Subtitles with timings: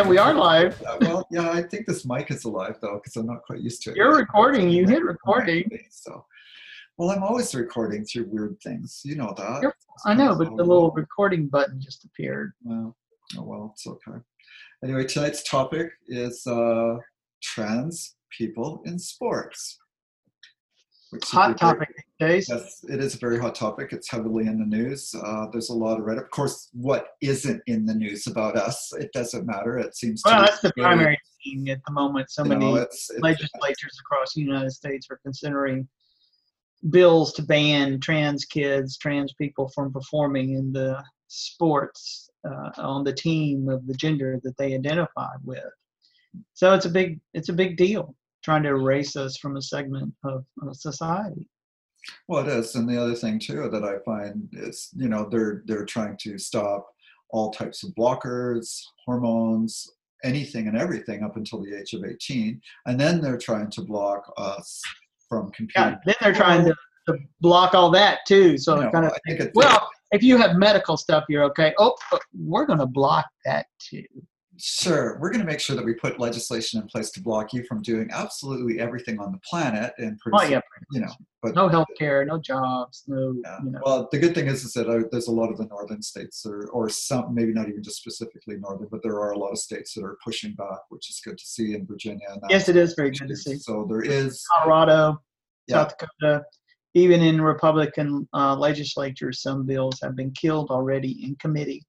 [0.00, 0.82] Yeah, we are live.
[0.82, 3.82] Uh, well, yeah, I think this mic is alive though, because I'm not quite used
[3.82, 3.96] to it.
[3.98, 4.70] You're recording.
[4.70, 5.70] You hit recording.
[5.90, 6.24] So,
[6.96, 9.02] well, I'm always recording through weird things.
[9.04, 9.60] You know that.
[9.60, 9.74] You're-
[10.06, 12.54] I know, but the little recording button just appeared.
[12.62, 12.96] Well,
[13.36, 14.18] oh well, it's okay.
[14.82, 16.96] Anyway, tonight's topic is uh,
[17.42, 19.76] trans people in sports.
[21.24, 22.48] Hot very- topic these days.
[22.48, 23.92] Yes, it is a very hot topic.
[23.92, 25.14] It's heavily in the news.
[25.14, 26.22] Uh, there's a lot of Reddit.
[26.22, 28.92] Of course, what isn't in the news about us?
[28.92, 29.78] It doesn't matter.
[29.78, 30.22] It seems.
[30.22, 32.30] to Well, that's the very- primary thing at the moment.
[32.30, 35.88] So you many know, it's, it's, legislatures across the United States are considering
[36.90, 43.12] bills to ban trans kids, trans people from performing in the sports uh, on the
[43.12, 45.64] team of the gender that they identify with.
[46.54, 50.12] So it's a big it's a big deal trying to erase us from a segment
[50.24, 51.46] of, of society.
[52.28, 55.62] Well, it is, and the other thing too that I find is, you know, they're
[55.66, 56.88] they're trying to stop
[57.30, 59.86] all types of blockers, hormones,
[60.24, 64.32] anything and everything up until the age of 18, and then they're trying to block
[64.38, 64.80] us
[65.28, 65.92] from competing.
[65.92, 66.74] Yeah, then they're trying to,
[67.08, 68.56] to block all that too.
[68.56, 71.74] So You know, kind of I think well, if you have medical stuff, you're okay.
[71.78, 74.04] Oh, oh we're going to block that too.
[74.60, 77.64] Sure, we're going to make sure that we put legislation in place to block you
[77.64, 80.60] from doing absolutely everything on the planet, and pretty Oh yeah,
[80.92, 83.34] you know, but no health care, no jobs, no.
[83.44, 83.58] Yeah.
[83.64, 83.80] You know.
[83.84, 86.44] Well, the good thing is, is that uh, there's a lot of the northern states,
[86.46, 89.58] or, or some, maybe not even just specifically northern, but there are a lot of
[89.58, 92.26] states that are pushing back, which is good to see in Virginia.
[92.30, 93.56] And yes, it is very good to see.
[93.56, 95.20] So there is, Colorado,
[95.66, 95.76] Yeah.
[95.76, 96.44] South Dakota,
[96.94, 101.84] even in Republican uh, legislatures, some bills have been killed already in committee.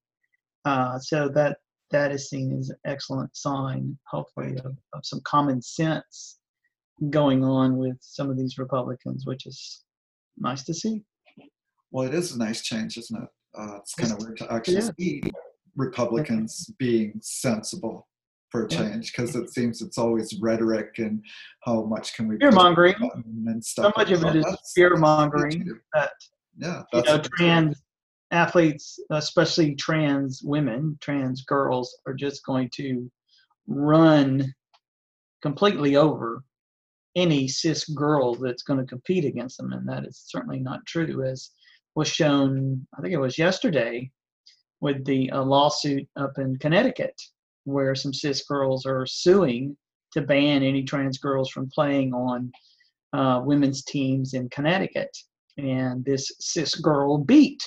[0.64, 1.58] Uh, so that
[1.92, 6.40] that is seen as an excellent sign, hopefully, of, of some common sense
[7.10, 9.84] going on with some of these Republicans, which is
[10.38, 11.04] nice to see.
[11.92, 13.30] well, it is a nice change, isn't it?
[13.58, 14.92] Uh, it's kind of weird to actually is.
[15.00, 15.22] see
[15.76, 18.08] Republicans being sensible
[18.50, 21.24] for a change because it seems it's always rhetoric and
[21.64, 22.96] how much can we Fear mongering.
[23.48, 23.94] and So stuff.
[23.96, 24.46] much of it is
[24.76, 26.12] fear mongering that
[26.58, 27.82] Yeah, you know trans
[28.32, 33.10] athletes especially trans women trans girls are just going to
[33.68, 34.54] run
[35.42, 36.44] completely over
[37.16, 41.24] any cis girl that's going to compete against them and that is certainly not true
[41.24, 41.52] as
[41.96, 44.10] was shown i think it was yesterday
[44.80, 47.20] with the uh, lawsuit up in connecticut
[47.66, 49.76] where some cis girls are suing
[50.14, 52.52] to ban any trans girls from playing on
[53.14, 55.16] uh, women's teams in connecticut.
[55.58, 57.62] And this cis girl beat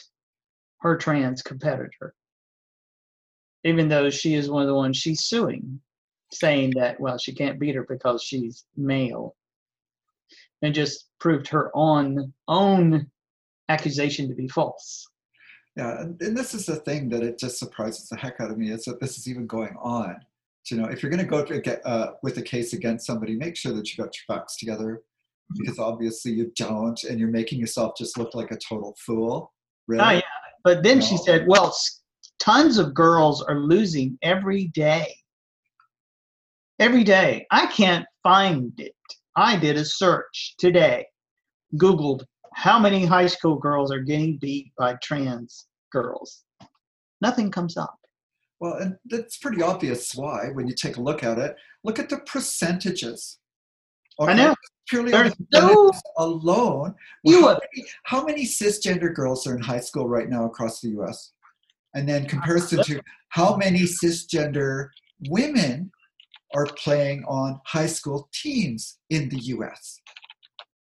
[0.85, 2.15] her trans competitor,
[3.65, 5.81] even though she is one of the ones she's suing,
[6.31, 9.35] saying that well she can't beat her because she's male,
[10.63, 13.11] and just proved her own own
[13.69, 15.09] accusation to be false.
[15.75, 18.59] Yeah, and, and this is the thing that it just surprises the heck out of
[18.59, 20.17] me is that this is even going on.
[20.71, 23.37] You know, if you're going to go to get uh, with a case against somebody,
[23.37, 25.03] make sure that you got your facts together,
[25.59, 29.53] because obviously you don't, and you're making yourself just look like a total fool.
[29.87, 30.03] Really?
[30.03, 30.23] Oh yeah,
[30.65, 31.75] but then she said, well,
[32.41, 35.15] tons of girls are losing every day.
[36.81, 38.95] Every day, I can't find it.
[39.37, 41.07] I did a search today,
[41.77, 42.25] Googled
[42.55, 46.45] how many high school girls are getting beat by trans girls.
[47.21, 47.99] Nothing comes up.
[48.61, 51.57] Well, and that's pretty obvious why when you take a look at it.
[51.83, 53.39] Look at the percentages.
[54.21, 54.55] I know.
[54.89, 56.95] Purely on There's no- alone.
[57.25, 60.89] You how, many, how many cisgender girls are in high school right now across the
[60.91, 61.33] U.S.?
[61.95, 64.89] And then comparison to how many cisgender
[65.29, 65.91] women
[66.55, 70.01] are playing on high school teams in the U.S.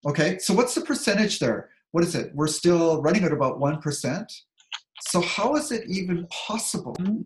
[0.06, 1.70] Okay, so what's the percentage there?
[1.92, 2.32] What is it?
[2.34, 4.32] We're still running at about one percent.
[5.02, 7.26] So how is it even possible Mm.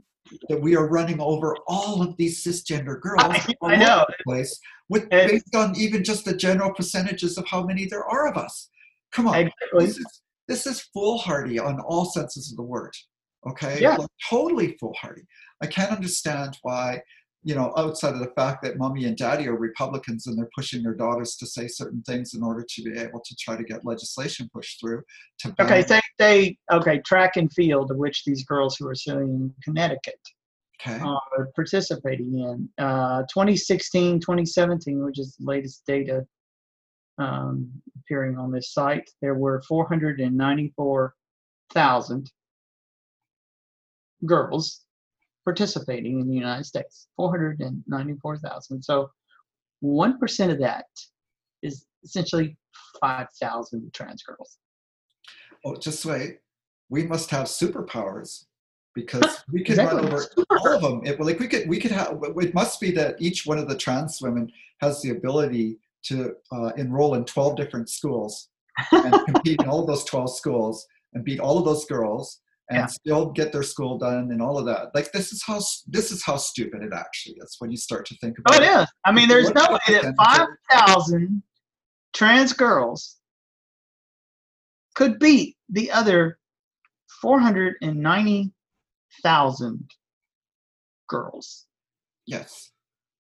[0.50, 3.96] That we are running over all of these cisgender girls I, all I know.
[3.98, 7.86] over the place with And- based on even just the general percentages of how many
[7.86, 8.70] there are of us?
[9.12, 9.86] Come on, Exactly.
[9.86, 12.94] this is this is foolhardy on all senses of the word.
[13.50, 13.96] Okay, Yeah.
[13.96, 15.24] Like, totally foolhardy.
[15.62, 17.02] I can't understand why.
[17.46, 20.82] You know, outside of the fact that mommy and daddy are Republicans and they're pushing
[20.84, 23.86] their daughters to say certain things in order to be able to try to get
[23.86, 25.04] legislation pushed through.
[25.44, 29.30] Ban Okay, say they okay track and field, of which these girls who are suing
[29.30, 30.20] in Connecticut
[30.82, 31.00] Okay.
[31.00, 32.68] are participating in.
[32.78, 36.26] Uh, 2016, 2017, which is the latest data
[37.18, 42.32] um, appearing on this site, there were 494,000
[44.26, 44.85] girls
[45.46, 47.08] participating in the United States.
[47.16, 48.82] 494,000.
[48.82, 49.10] So
[49.84, 50.86] 1% of that
[51.64, 52.58] is essentially
[53.00, 54.58] 5,000 trans girls.
[55.64, 56.40] Oh, just wait.
[56.90, 58.46] We must have superpowers
[58.94, 60.02] because we could Exactly.
[60.02, 60.58] run over Super.
[60.60, 61.02] all of them.
[61.06, 62.20] It, like we could, we could have.
[62.22, 64.52] It must be that each one of the trans women
[64.82, 68.50] has the ability to uh, enroll in twelve different schools
[68.92, 72.80] and compete in all of those twelve schools and beat all of those girls and
[72.80, 72.86] Yeah.
[72.88, 74.94] still get their school done and all of that.
[74.96, 78.18] Like this is how this is how stupid it actually is when you start to
[78.18, 78.56] think about.
[78.56, 78.90] Oh, about it is.
[79.06, 81.44] I mean, there's no way that five thousand
[82.14, 83.18] trans girls
[84.96, 86.40] could beat the other
[87.22, 88.52] four hundred and ninety
[89.22, 89.92] thousand
[91.08, 91.68] girls.
[92.26, 92.72] Yes.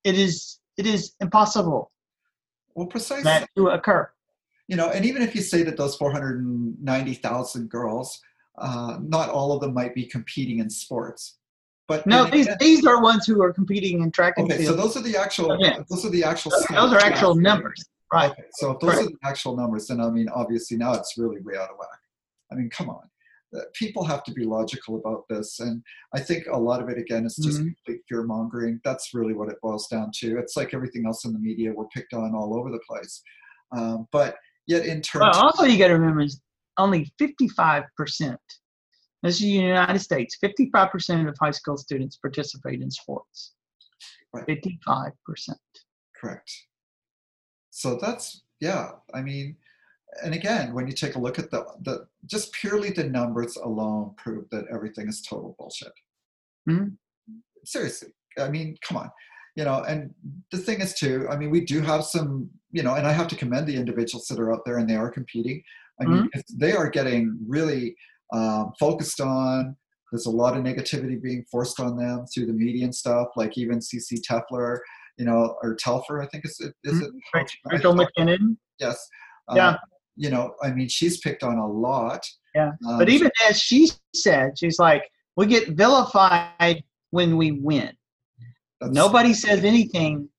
[0.03, 0.59] It is.
[0.77, 1.91] It is impossible
[2.75, 3.24] Well, precisely.
[3.24, 4.09] that to occur.
[4.68, 8.19] you know, and even if you say that those 490,000 girls,
[8.57, 11.38] uh, not all of them might be competing in sports.
[11.88, 14.98] But No, these these are ones who are competing in track and okay, so those
[14.98, 15.52] are the actual.
[15.52, 15.90] Events.
[15.90, 16.52] Those are the actual.
[16.52, 18.31] those, those are actual numbers, right?
[18.31, 19.06] Okay, so if those Right.
[19.06, 22.00] are the actual numbers, then I mean, obviously now it's really way out of whack.
[22.52, 23.07] I mean, come on.
[23.56, 25.84] Uh, People have to be logical about this, and
[26.16, 27.75] I think a lot of it again is just Mhm.
[27.75, 28.81] complete fear mongering.
[28.84, 30.40] That's really what it boils down to.
[30.40, 33.22] It's like everything else in the media; we're picked on all over the place.
[33.72, 36.25] Um, but yet, in terms, Well, also you got to remember
[36.77, 37.86] only 55%.
[39.24, 40.38] This is the United States.
[40.44, 43.54] 55% of high school students participate in sports.
[44.33, 44.45] Right.
[44.48, 45.13] 55%.
[46.19, 46.51] Correct.
[47.72, 48.92] So that's yeah.
[49.13, 49.57] I mean,
[50.24, 54.13] and again, when you take a look at the the just purely the numbers alone
[54.18, 55.92] prove that everything is total bullshit.
[56.69, 56.98] Mhm.
[57.66, 59.12] Seriously, I mean, come on,
[59.56, 59.83] you know.
[59.83, 60.13] And
[60.51, 61.27] the thing is too.
[61.30, 64.27] I mean, we do have some, you know, and I have to commend the individuals
[64.27, 65.62] that are out there and they are competing.
[66.01, 67.95] I mean, it's- they are getting really
[68.33, 69.75] um, focused on.
[70.12, 73.57] There's a lot of negativity being forced on them through the media and stuff, like
[73.57, 74.80] even CC Tefler,
[75.18, 77.12] you know, or Telfer, I think is it is it
[77.71, 78.57] Rachel, McKinnon.
[78.80, 78.97] yes.
[79.53, 79.69] Yeah.
[79.69, 79.77] Uh,
[80.15, 82.25] you know, I mean, she's picked on a lot.
[82.56, 82.71] Yeah.
[82.88, 85.03] Um, But even as she said, she's like,
[85.38, 87.91] we get vilified when we win.
[88.81, 90.30] Nobody says anything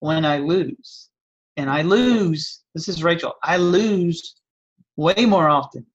[0.00, 1.08] when I lose.
[1.56, 4.36] And I lose, this is Rachel, I lose
[4.96, 5.86] way more often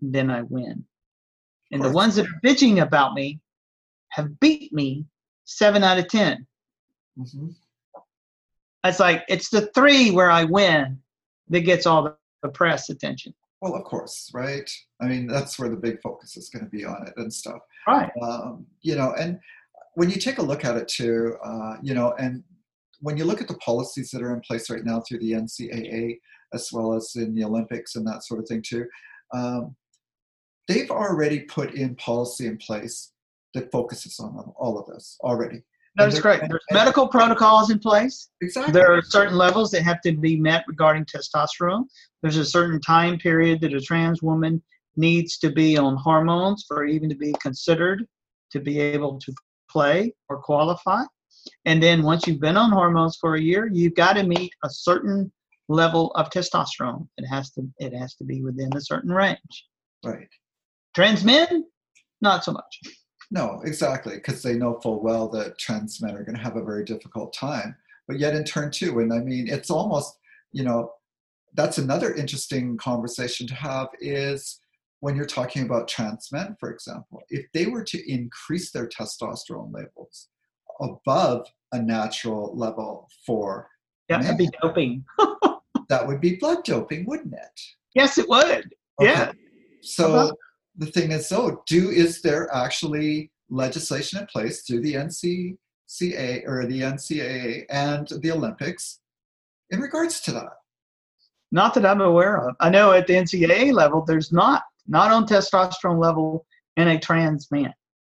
[0.00, 0.84] than I win.
[1.72, 3.40] And the ones that are bitching about me
[4.10, 5.04] have beat me
[5.44, 6.46] seven out of 10.
[7.18, 7.54] Mhm.
[8.84, 11.00] It's like, it's the three where I win
[11.48, 13.34] that gets all the, the press attention.
[13.60, 14.70] Well, of course, right?
[15.00, 17.60] I mean, that's where the big focus is going to be on it and stuff.
[17.86, 18.12] Right.
[18.22, 19.40] Um, you know, and
[19.94, 22.44] when you take a look at it too, uh, you know, and
[23.00, 26.18] when you look at the policies that are in place right now through the NCAA
[26.54, 28.86] as well as in the Olympics and that sort of thing too,
[29.34, 29.74] um,
[30.68, 33.12] they've already put in policy in place
[33.54, 35.62] that focuses on all of this already.
[35.96, 36.44] That is correct.
[36.48, 38.28] There's and- medical protocols in place.
[38.42, 38.72] Exactly.
[38.72, 41.84] There are certain levels that have to be met regarding testosterone.
[42.22, 44.62] There's a certain time period that a trans woman
[44.96, 48.06] needs to be on hormones for even to be considered
[48.50, 49.32] to be able to
[49.70, 51.02] play or qualify.
[51.64, 54.70] And then once you've been on hormones for a year, you've got to meet a
[54.70, 55.32] certain
[55.68, 57.08] level of testosterone.
[57.16, 59.66] It has to it has to be within a certain range.
[60.04, 60.28] right.
[60.94, 61.64] Trans men,
[62.20, 62.80] not so much.
[63.30, 66.64] No, exactly, because they know full well that trans men are going to have a
[66.64, 67.76] very difficult time.
[68.06, 70.16] But yet, in turn, too, and I mean, it's almost,
[70.52, 70.92] you know,
[71.54, 74.60] that's another interesting conversation to have is
[75.00, 79.72] when you're talking about trans men, for example, if they were to increase their testosterone
[79.72, 80.28] levels
[80.80, 83.68] above a natural level for
[84.08, 85.04] Yeah, it'd be doping.
[85.88, 87.60] that would be blood doping, wouldn't it?
[87.94, 88.74] Yes, it would.
[89.00, 89.32] Yeah.
[89.82, 90.32] So Uh-huh.
[90.76, 96.66] the thing is, so do is there actually legislation in place through the NCCA or
[96.66, 99.00] the NCAA and the Olympics
[99.70, 100.52] in regards to that?
[101.52, 102.56] Not that I'm aware of.
[102.60, 106.44] I know at the NCAA level, there's not, not on testosterone level
[106.76, 107.72] in a trans man.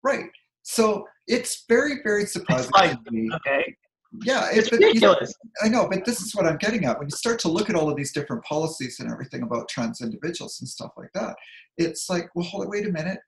[0.04, 0.30] Right.
[0.64, 3.30] So it's very, very surprising like- to me.
[3.36, 3.76] Okay.
[4.24, 5.34] Yeah, It's but you- ridiculous.
[5.64, 6.98] I know, but this is what I'm getting at.
[6.98, 10.02] When you start to look at all of these different policies and everything about trans
[10.02, 11.36] individuals and stuff like that,
[11.78, 13.20] it's like, well, hold it, wait a minute.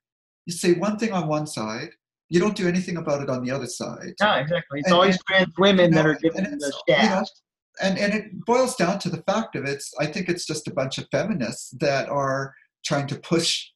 [0.46, 1.90] You say one thing on one side,
[2.28, 4.14] you don't do anything about it on the other side.
[4.20, 4.80] No, exactly.
[4.80, 7.42] It's And- always trans women that know, are given and the you know, shaft.
[7.82, 10.74] and and it boils down to the fact of it's i think it's just a
[10.74, 12.52] bunch of feminists that are
[12.84, 13.68] trying to push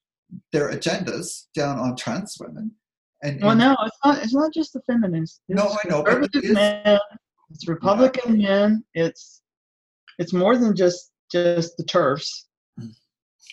[0.53, 2.73] their agendas down on trans women
[3.25, 4.23] and, Well, and- no, it's not.
[4.23, 5.41] It's not just the feminists.
[5.49, 6.99] It's No, I know, but it men.
[7.51, 8.85] It's Republican men.
[8.95, 9.43] It's
[10.19, 12.47] it's more than just just the turfs.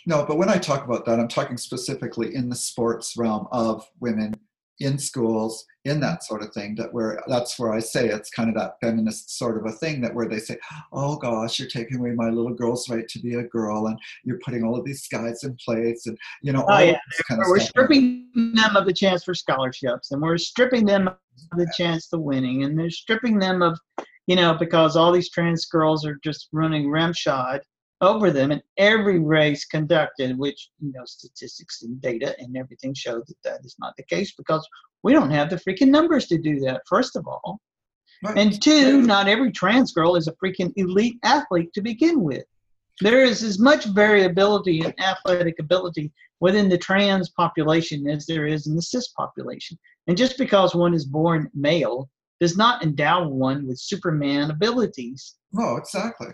[0.07, 3.85] no but when i talk about that i'm talking specifically in the sports realm of
[3.99, 4.33] women
[4.81, 8.49] in schools in that sort of thing that where that's where i say it's kind
[8.49, 10.55] of that feminist sort of a thing that where they say
[10.93, 14.39] oh gosh you're taking away my little girl's right to be a girl and you're
[14.45, 16.97] putting all of these guys in place and you know Oh, all yeah.
[17.09, 17.69] this kind of we're stuff.
[17.69, 21.15] stripping them of the chance for scholarships and we're stripping them of
[21.55, 23.79] the chance to winning and they're stripping them of
[24.27, 27.61] you know because all these trans girls are just running ramshod
[28.01, 33.19] over them in every race conducted which you know statistics and data and everything show
[33.19, 34.67] that that is not the case because
[35.03, 37.59] we don't have the freaking numbers to do that first of all
[38.23, 38.37] Right.
[38.37, 42.43] and two not every trans girl is a freaking elite athlete to begin with
[43.01, 48.67] there is as much variability in athletic ability within the trans population as there is
[48.67, 49.77] in the cis population.
[50.07, 55.35] And just because one is born male does not endow one with Superman abilities.
[55.51, 56.29] No, exactly.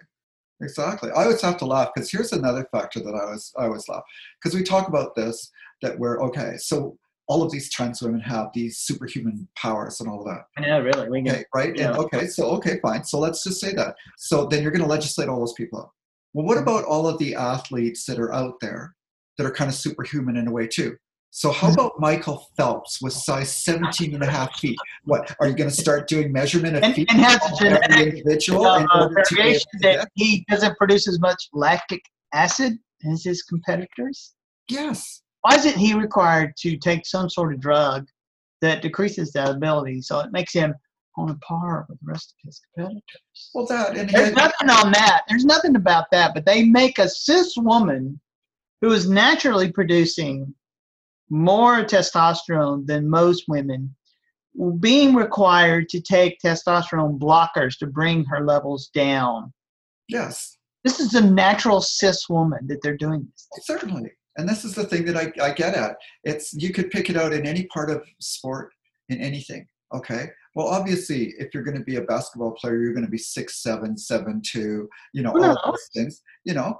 [0.62, 1.12] Exactly.
[1.12, 4.04] I always have to laugh because here's another factor that I always I always laugh
[4.42, 6.58] because we talk about this that we're okay.
[6.58, 6.98] So
[7.28, 10.46] all of these trans women have these superhuman powers and all of that.
[10.66, 11.10] Yeah, really.
[11.10, 11.76] We Okay, right?
[11.76, 11.90] Yeah.
[11.90, 13.04] And okay, so okay, fine.
[13.04, 13.96] So let's just say that.
[14.18, 15.92] So then you're going to legislate all those people out.
[16.34, 16.68] Well, what mm-hmm.
[16.68, 18.96] about all of the athletes that are out there
[19.38, 20.98] that are kind of superhuman in a way too?
[21.38, 24.76] So how about Michael Phelps with size 17 and a half feet?
[25.04, 28.16] What are you going to start doing measurement of And, feet and has every genetic
[28.16, 32.02] individual in uh, order variation to that get- he doesn't produce as much lactic
[32.34, 32.80] acid
[33.14, 34.34] as his competitors.
[34.68, 35.22] Yes.
[35.42, 38.08] Why isn't he required to take some sort of drug
[38.62, 40.74] that decreases that ability so it makes him
[41.18, 43.52] on a par with the rest of his competitors?
[43.54, 45.22] Well, that and There's again, nothing on that.
[45.30, 46.34] There's nothing about that.
[46.34, 48.20] But they make a cis woman
[48.82, 50.56] who is naturally producing
[51.30, 53.94] more testosterone than most women
[54.80, 59.54] being required to take testosterone blockers to bring her levels down.
[60.10, 63.48] yes, This is a natural cis woman that they're doing this.
[63.56, 63.62] to.
[63.62, 64.12] certainly.
[64.38, 65.96] And this is the thing that I, I get at.
[66.24, 68.72] It's you could pick it out in any part of sport,
[69.10, 69.68] in anything.
[69.96, 70.28] Okay.
[70.56, 73.62] Well, obviously, if you're going to be a basketball player, you're going to be six
[73.64, 74.88] seven, seven two.
[75.14, 75.58] You know, all No.
[75.66, 76.22] those things.
[76.46, 76.80] You know.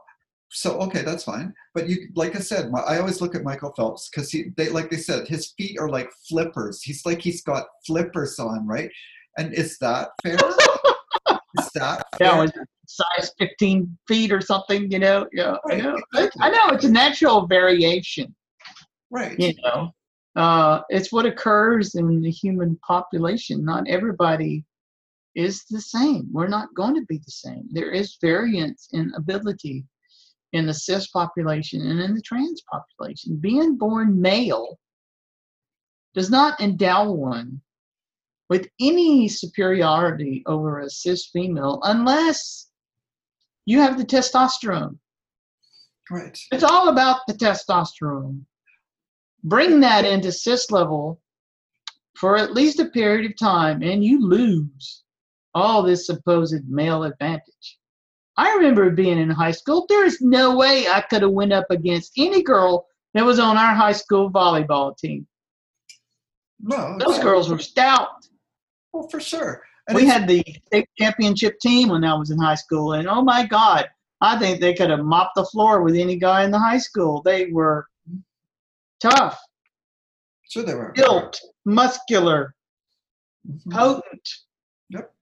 [0.50, 1.54] So okay, that's fine.
[1.74, 4.70] But you, like I said, my, I always look at Michael Phelps because he, they,
[4.70, 6.82] like they said, his feet are like flippers.
[6.82, 8.90] He's like he's got flippers on, right?
[9.38, 10.36] And is that fair?
[11.60, 12.46] is that fair?
[12.46, 12.48] Yeah,
[12.88, 15.28] size 15 feet or something, you know?
[15.32, 15.98] Yeah, I know.
[16.14, 16.42] exactly.
[16.42, 18.34] I know it's a natural variation.
[19.12, 19.40] right.
[19.40, 19.94] you know
[20.36, 24.64] uh, it's what occurs in the human population not everybody
[25.36, 29.86] is the same we're not going to be the same there is variance in ability
[30.54, 34.80] in the cis population and in the trans population being born male
[36.14, 37.62] does not endow one
[38.50, 42.70] with any superiority over a cis female unless
[43.66, 44.98] you have the testosterone
[46.10, 46.40] Right.
[46.52, 48.44] it's all about the testosterone.
[49.44, 51.22] Bring that into cis level
[52.16, 55.04] for at least a period of time, and you lose
[55.54, 57.78] all this supposed male advantage.
[58.38, 59.86] I remember being in high school.
[59.90, 63.58] There is no way I could have went up against any girl that was on
[63.58, 65.28] our high school volleyball team.
[66.60, 66.98] No.
[67.00, 68.10] Those girls were stout.
[68.94, 69.64] Well, for sure.
[69.88, 73.22] And we had the state championship team when I was in high school, and oh
[73.22, 73.88] my God,
[74.22, 77.22] I think they could have mopped the floor with any guy in the high school.
[77.24, 77.88] They were
[79.00, 79.40] tough,
[80.50, 80.92] Sure, they were.
[80.94, 82.54] built, muscular,
[83.50, 83.72] Mhm.
[83.72, 84.30] potent.
[84.90, 85.14] Yep.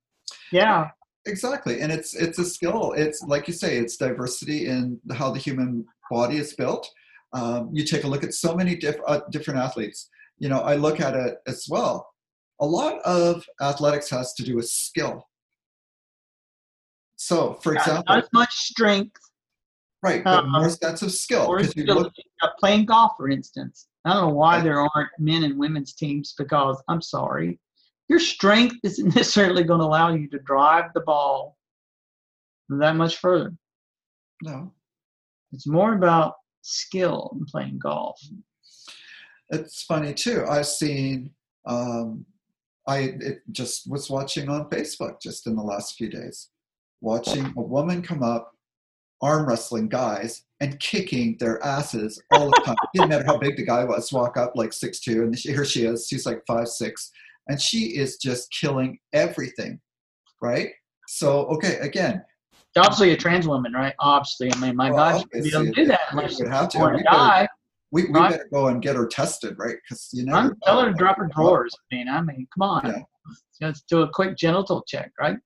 [0.51, 0.89] Yeah,
[1.27, 2.93] Exactly, and it's it's a skill.
[2.95, 6.87] It's like you say, it's diversity in how the human body is built.
[7.33, 10.09] Um, you take a look at so many diff- uh, different athletes.
[10.37, 12.07] You know, I look at it as well.
[12.61, 15.27] A lot of athletics has to do with skill.
[17.15, 19.19] So, for not example, as much strength
[20.03, 22.13] right, but uh, more sense of skill or because you look.
[22.59, 23.87] Playing golf, for instance.
[24.05, 27.59] I don't know why there aren't men and women's teams because I'm sorry,
[28.09, 31.57] your strength isn't necessarily going to allow you to drive the ball
[32.69, 33.53] that much further.
[34.41, 34.71] no.
[35.51, 36.33] It's more about
[36.63, 38.19] skill in playing golf.
[39.49, 40.45] it's funny too.
[40.49, 41.31] I've seen.
[41.65, 42.25] Um,
[42.87, 46.49] I it just was watching on Facebook just in the last few days,
[47.01, 48.51] watching a woman come up,
[49.21, 52.75] arm wrestling guys and kicking their asses all the time.
[52.93, 54.11] Didn't matter how big the guy was.
[54.11, 56.07] Walk up like six two, and here she is.
[56.07, 57.11] She's like five six,
[57.47, 59.79] and she is just killing everything,
[60.41, 60.69] right?
[61.07, 62.23] So okay, again,
[62.77, 63.93] Obviously, a trans woman, right?
[63.99, 66.77] Obviously, I mean, my Well, God, you don't do that we unless you have to.
[66.79, 67.47] We better- die.
[67.91, 68.31] we, we Right.
[68.31, 69.77] better go and get her tested, right?
[69.81, 71.73] Because you know, I'm telling her to drop her drawers.
[71.89, 72.85] I mean, I mean, come on.
[72.85, 73.01] Yeah.
[73.61, 75.37] Just do a quick genital check, right?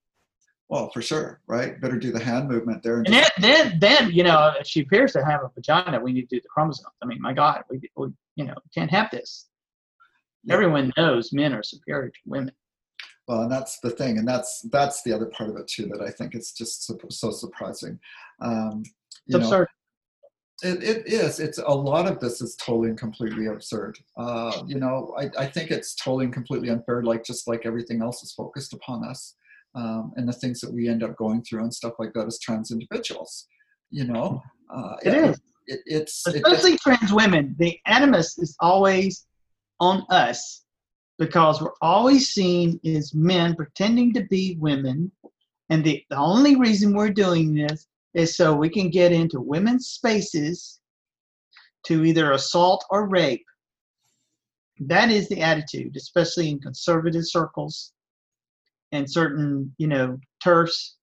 [0.70, 1.80] Well, for sure, right?
[1.80, 2.98] Better do the hand movement there.
[2.98, 6.12] And And then, then, then, you know, if she appears to have a vagina, we
[6.14, 6.94] need to do the chromosomes.
[7.04, 9.49] I mean, my God, we, we you know, can't have this.
[10.50, 12.54] Everyone knows men are superior to women.
[13.28, 16.02] Well, and that's the thing, and that's that's the other part of it too that
[16.02, 18.00] I think it's just so, so surprising.
[18.42, 18.92] Um, It's
[19.28, 19.68] you know, absurd.
[20.64, 21.40] It, it is.
[21.40, 23.98] It's a lot of this is totally and completely absurd.
[24.18, 27.04] Uh, you know, I, I think it's totally and completely unfair.
[27.04, 29.36] Like just like everything else is focused upon us,
[29.76, 32.40] um, and the things that we end up going through and stuff like that as
[32.40, 33.48] trans individuals.
[33.92, 34.42] You know,
[34.74, 35.42] uh, It yeah, is.
[35.68, 37.56] It, it's it, especially trans women.
[37.60, 39.28] The animus is always
[39.80, 40.64] on us
[41.18, 45.12] because we're always seen as men pretending to be women,
[45.70, 49.88] and the, the only reason we're doing this is so we can get into women's
[49.88, 50.80] spaces
[51.86, 53.46] to either assault or rape.
[54.80, 57.92] That is the attitude, especially in conservative circles
[58.92, 60.96] and certain, you know, turfs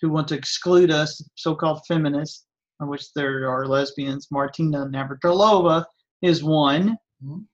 [0.00, 2.46] who want to exclude us, so-called feminists
[2.80, 4.28] of which there are lesbians.
[4.30, 5.84] Martina Navratilova
[6.22, 7.46] is one, Mhm.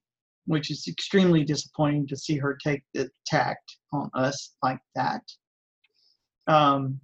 [0.46, 5.22] which is extremely disappointing to see her take the tact on us like that.
[6.46, 7.00] Um,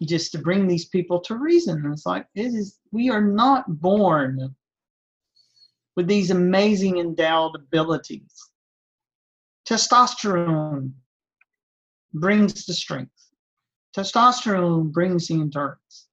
[0.00, 1.84] just to bring these people to reason.
[1.92, 2.78] It's like it is.
[2.92, 4.54] We are not born
[5.96, 8.50] with these amazing endowed abilities.
[9.68, 10.92] Testosterone
[12.12, 13.32] brings the strength.
[13.96, 16.08] Testosterone brings the endurance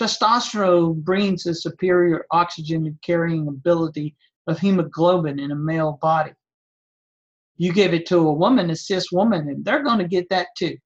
[0.00, 4.16] testosterone brings a superior oxygen carrying ability
[4.50, 6.32] of hemoglobin in a male body.
[7.56, 10.48] You give it to a woman, a cis woman, and they're going to get that
[10.56, 10.76] too.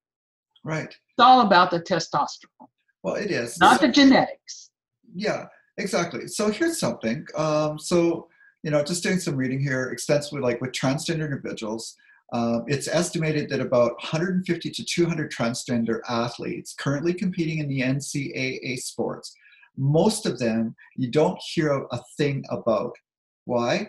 [0.65, 0.89] right.
[1.17, 2.67] It's all about the testosterone,
[3.05, 3.59] Well, it is.
[3.61, 4.71] not So- the genetics.
[5.15, 5.47] Yeah,
[5.79, 6.27] exactly.
[6.27, 7.25] So here's something.
[7.37, 8.29] Um, so
[8.65, 11.95] you know, just doing some reading here extensively, like with transgender individuals,
[12.33, 18.79] um, it's estimated that about 150 to 200 transgender athletes currently competing in the NCAA
[18.79, 19.35] sports.
[19.77, 22.97] Most of them you don't hear a, a thing about.
[23.45, 23.89] Why?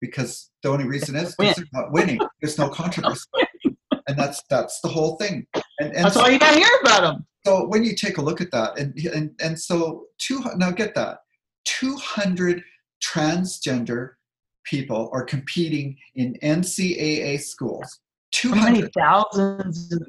[0.00, 2.20] Because the only reason is because they're not winning.
[2.40, 3.26] There's no controversy,
[4.08, 5.46] and that's that's the whole thing.
[5.80, 7.26] And, and That's all you got to hear about them.
[7.44, 10.94] so when you take a look at that and and, and so two now get
[10.94, 11.18] that
[11.64, 12.62] 200
[13.02, 14.10] transgender
[14.64, 18.00] people are competing in ncaa schools
[18.42, 20.02] How 200 thousands of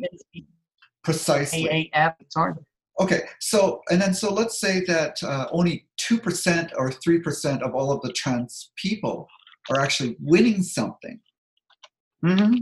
[1.03, 2.63] precisely NCAA athletes are there?
[2.99, 7.91] Okay so and then so let's say that uh, only 2% or 3% of all
[7.91, 9.27] of the trans people
[9.69, 11.19] are actually winning something
[12.25, 12.55] Mm-hmm.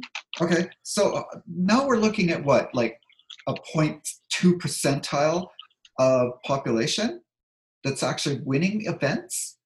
[0.44, 3.00] Okay, so uh, now we're looking at what, like
[3.48, 4.02] a 0.2
[4.58, 5.48] percentile
[6.00, 7.22] of population
[7.84, 9.58] that's actually winning events,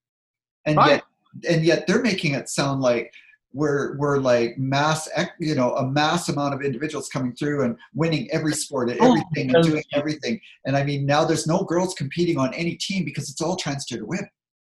[0.66, 1.02] and Right.
[1.44, 3.12] yet, and yet they're making it sound like
[3.54, 8.30] we're we're like mass, you know, a mass amount of individuals coming through and winning
[8.32, 10.40] every sport and Oh, everything and doing everything.
[10.66, 14.04] And I mean, now there's no girls competing on any team because it's all transgender
[14.04, 14.30] women.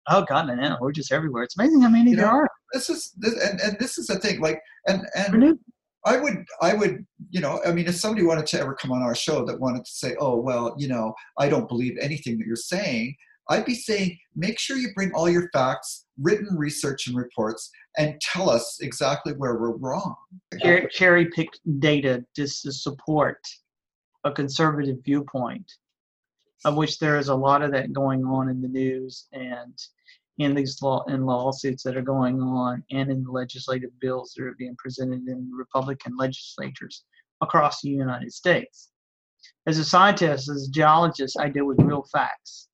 [0.09, 0.77] Oh God, I know.
[0.81, 1.45] We're just everywhere.
[1.45, 2.49] It's amazing how many You there know, are.
[2.73, 5.59] This is this, and and this is the thing, like, and and
[6.05, 9.03] I would, I would, you know, I mean, if somebody wanted to ever come on
[9.03, 12.47] our show that wanted to say, oh, well, you know, I don't believe anything that
[12.47, 13.17] you're saying,
[13.49, 18.20] I'd be saying, make sure you bring all your facts, written research and reports, and
[18.20, 20.14] tell us exactly where we're wrong.
[20.62, 23.38] cher- cherry picked data just to support
[24.24, 25.70] a conservative viewpoint,
[26.64, 29.77] of which there is a lot of that going on in the news and
[30.38, 34.44] in these law in lawsuits that are going on and in the legislative bills that
[34.44, 37.05] are being presented in Republican legislatures
[37.40, 38.90] across the United States.
[39.66, 42.68] As a scientist, as a geologist, I deal with real facts,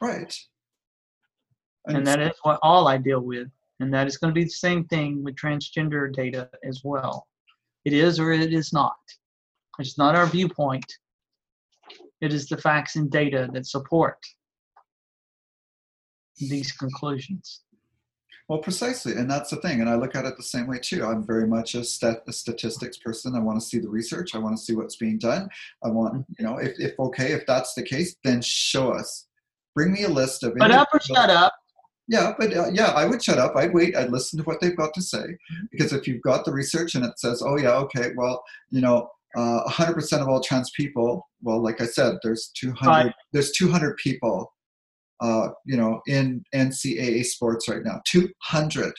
[0.00, 0.36] Right.
[1.86, 3.48] And that is what all I deal with.
[3.80, 7.26] And that is going to be the same thing with transgender data as well.
[7.84, 8.96] It is or it is not.
[9.78, 10.86] It's not our viewpoint.
[12.20, 14.18] It is the facts and data that support
[16.38, 17.60] these conclusions.
[18.48, 19.80] Well, precisely, and that's the thing.
[19.80, 21.04] And I look at it the same way too.
[21.04, 23.34] I'm very much a, stat, a statistics person.
[23.34, 24.34] I want to see the research.
[24.34, 25.48] I want to see what's being done.
[25.82, 26.32] I want, mm-hmm.
[26.38, 29.28] you know, if, if okay, if that's the case, then show us.
[29.74, 30.54] Bring me a list of.
[30.56, 31.54] But up or shut up.
[32.06, 33.56] Yeah, but uh, yeah, I would shut up.
[33.56, 33.96] I'd wait.
[33.96, 35.24] I'd listen to what they've got to say
[35.70, 39.08] because if you've got the research and it says, "Oh yeah, okay, well, you know,
[39.36, 42.90] uh, 100% of all trans people," well, like I said, there's 200.
[42.90, 43.14] Right.
[43.32, 44.52] There's 200 people,
[45.20, 48.00] uh, you know, in NCAA sports right now.
[48.06, 48.92] 200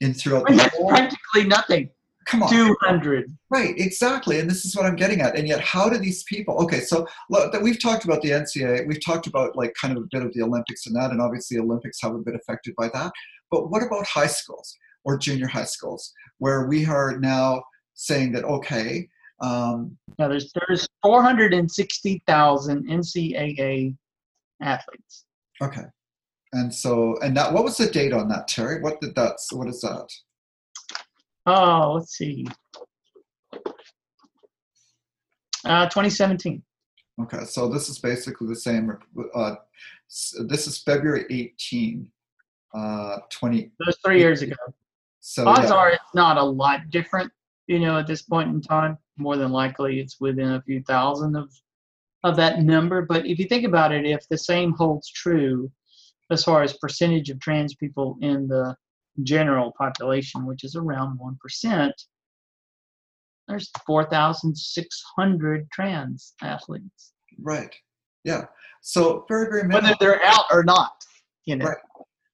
[0.00, 0.88] in throughout the That's whole.
[0.88, 1.90] practically nothing.
[2.26, 2.50] Come on.
[2.50, 3.36] 200.
[3.50, 5.36] Right, exactly, and this is what I'm getting at.
[5.36, 6.56] And yet, how do these people?
[6.62, 10.02] Okay, so look, that we've talked about the NCAA, we've talked about like kind of
[10.04, 13.12] a bit of the Olympics and that, and obviously Olympics haven't been affected by that.
[13.50, 17.62] But what about high schools or junior high schools, where we are now
[17.94, 19.08] saying that okay,
[19.40, 23.96] um, Now there's there's 460,000 NCAA
[24.60, 25.24] athletes.
[25.62, 25.84] okay,
[26.52, 28.80] And so, and that, what was the date on that, Terry?
[28.80, 30.08] What did that, what is that?
[31.46, 32.46] Oh, let's see.
[35.64, 36.62] Uh, 2017.
[37.22, 38.96] Okay, so this is basically the same.
[39.34, 39.56] Uh,
[40.46, 42.08] this is February 18,
[42.74, 43.70] uh, 20.
[43.78, 44.56] That was three years ago.
[45.20, 47.30] So Odds yeah, are it's not a lot different,
[47.66, 48.96] you know, at this point in time.
[49.18, 51.50] More than likely, it's within a few thousand of
[52.24, 53.02] of that number.
[53.02, 55.70] But if you think about it, if the same holds true
[56.30, 58.74] as far as percentage of trans people in the
[59.22, 61.94] general population, which is around one percent,
[63.48, 67.74] there's four thousand six hundred trans athletes, right.
[68.24, 68.44] Yeah.
[68.82, 69.82] So very, very many.
[69.82, 71.04] whether they're out or not.
[71.44, 71.76] You know, Right.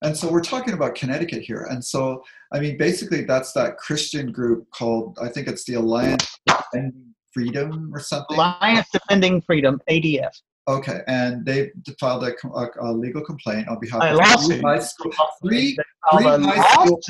[0.02, 1.66] And so we're talking about Connecticut here.
[1.70, 6.38] And so, I mean, basically, that's that Christian group called, I think it's the Alliance
[6.46, 8.36] Defending Freedom or something.
[8.36, 10.30] Alliance Defending Freedom (ADF).
[10.68, 11.00] Okay.
[11.06, 14.60] And they filed a, a, a legal complaint on behalf A of lawsuit.
[14.60, 15.76] three high school, three,
[16.12, 17.00] three high school-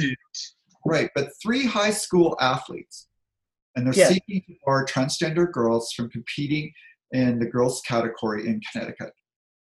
[0.85, 3.09] right, but three high school athletes.
[3.75, 4.09] And they're Yes.
[4.09, 6.73] seeking to bar transgender girls from competing
[7.13, 9.13] in the girls category in Connecticut.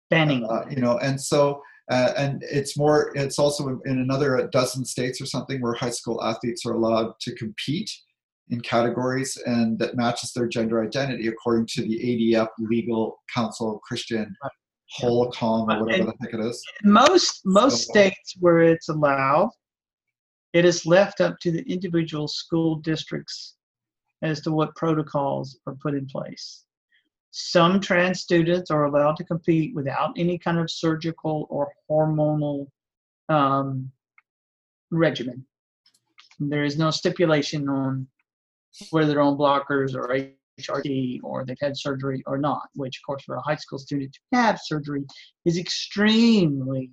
[0.10, 0.46] banning.
[0.46, 4.86] uh, you know and so uh, and it's more it's also in, in another dozen
[4.86, 7.92] states or something where high school athletes are allowed to compete
[8.50, 12.00] in categories and that matches their gender identity according to the
[12.36, 14.32] adf legal council christian
[14.92, 19.50] holcomb or whatever the heck it is most most So- states where it's allowed,
[20.54, 23.56] it is left up to the individual school districts
[24.22, 26.64] as to what protocols are put in place.
[27.32, 32.68] Some trans students are allowed to compete without any kind of surgical or hormonal
[33.28, 33.92] um,
[34.92, 35.46] regimen.
[36.40, 38.08] There is no stipulation on
[38.90, 40.08] whether they're on blockers or
[40.60, 44.14] HRT or they've had surgery or not, which, of course, for a high school student
[44.14, 45.04] to have surgery
[45.46, 46.92] is extremely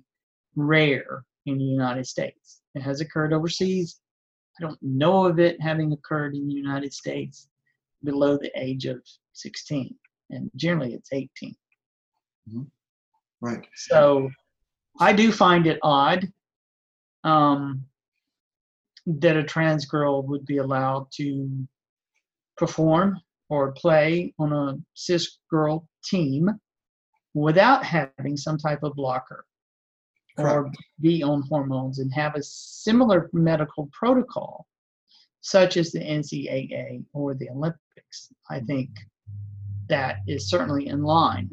[0.55, 2.61] rare in the United States.
[2.75, 3.99] It has occurred overseas.
[4.59, 7.47] I don't know of it having occurred in the United States
[8.03, 9.01] below the age of
[9.33, 9.95] 16,
[10.29, 11.55] and generally it's 18.
[13.41, 14.29] right So
[14.99, 16.31] I do find it odd
[17.23, 17.85] um,
[19.05, 21.67] that a trans girl would be allowed to
[22.57, 26.49] perform or play on a cis girl team
[27.33, 29.45] without having some type of blocker
[30.37, 34.65] or be on hormones and have a similar medical protocol
[35.41, 38.33] such as the NCAA or the Olympics.
[38.49, 38.89] I think
[39.89, 41.49] that is certainly in line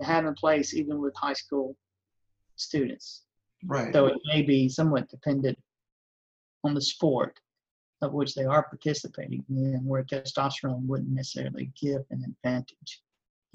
[0.00, 1.76] to have in place even with high school
[2.56, 3.24] students,
[3.66, 3.92] right.
[3.92, 5.58] Though it may be somewhat dependent
[6.64, 7.38] on the sport
[8.02, 13.02] of which they are participating in, where testosterone wouldn't necessarily give an advantage.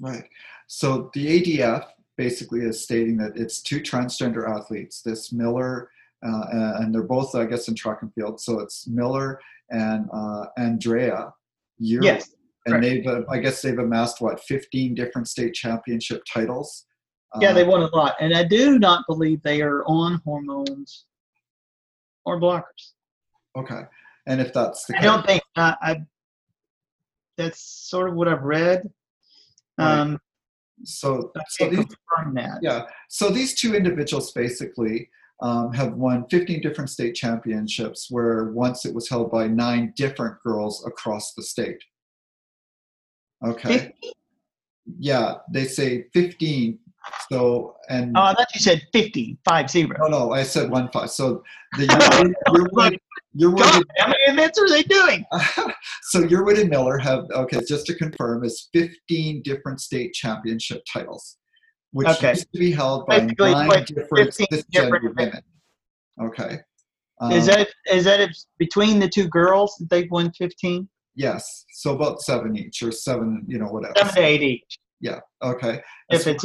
[0.00, 0.24] Right.
[0.66, 5.90] So the ADF basically is stating that it's two transgender athletes, this Miller,
[6.26, 6.42] uh,
[6.80, 8.40] and they're both, I guess, in track and field.
[8.40, 11.32] So it's Miller and uh, Andraya.
[11.78, 12.34] Yes,
[12.66, 12.82] And correct.
[12.82, 16.86] they've, uh, I guess, they've amassed what, 15 different state championship titles.
[17.40, 18.14] Yeah, they Uh, won a lot.
[18.20, 21.06] And I do not believe they are on hormones
[22.24, 22.92] or blockers.
[23.56, 23.82] Okay.
[24.26, 25.96] And if that's the I case, don't think I, I
[27.36, 28.82] that's sort of what I've read.
[29.78, 29.98] Right.
[29.98, 30.18] Um,
[30.84, 32.58] so, I so can't these, confirm that.
[32.62, 32.84] Yeah.
[33.08, 35.08] So these two individuals basically
[35.42, 40.40] um, have won 15 different state championships, where once it was held by nine different
[40.42, 41.82] girls across the state.
[43.44, 43.78] Okay.
[43.78, 44.12] 50?
[44.98, 46.78] Yeah, they say 15.
[47.30, 49.94] So and Oh, I thought you said 50, five zero.
[50.00, 51.10] no, no, I said one five.
[51.10, 51.42] So
[51.76, 51.86] the
[53.34, 55.24] your, your, word- your how many events are they doing?
[56.02, 61.36] so Yearwood and Miller have okay, just to confirm, is 15 different state championship titles,
[61.92, 62.30] which Okay.
[62.30, 65.42] used to be held by Basically, nine different cisgender different women.
[66.22, 66.58] Okay.
[67.32, 70.88] is Um, that is that between the two girls that they've won 15?
[71.16, 71.64] yes?
[71.72, 73.94] So about seven each, or seven, you know, whatever.
[73.96, 74.78] Seven to eight each.
[75.00, 75.20] Yeah.
[75.42, 75.80] Okay.
[76.10, 76.44] If So it's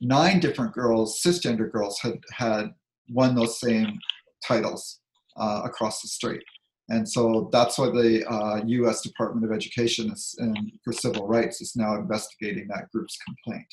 [0.00, 2.70] nine different girls, cisgender girls, had had
[3.10, 3.98] won those same
[4.46, 5.00] titles
[5.36, 6.42] uh, across the street.
[6.88, 9.00] And so that's why the uh, U.S.
[9.02, 13.66] Department of Education is, and for Civil Rights is now investigating that group's complaint.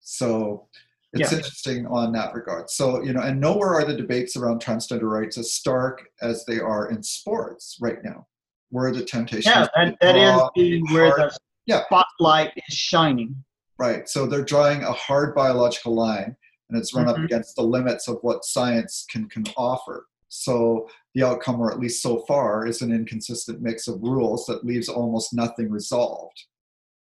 [0.00, 0.68] So
[1.12, 1.38] it's Yeah.
[1.38, 2.70] interesting on that regard.
[2.70, 6.58] So, you know, and nowhere are the debates around transgender rights as stark as they
[6.58, 8.26] are in sports right now,
[8.70, 11.84] where the temptation Yeah, is that, that is the, where hard- the Yeah.
[11.84, 13.44] spotlight is shining.
[13.78, 14.08] Right.
[14.08, 16.36] So they're drawing a hard biological line,
[16.70, 17.24] and it's run up Mhm.
[17.24, 20.06] against the limits of what science can, can offer.
[20.36, 24.64] So the outcome, or at least so far, is an inconsistent mix of rules that
[24.64, 26.36] leaves almost nothing resolved.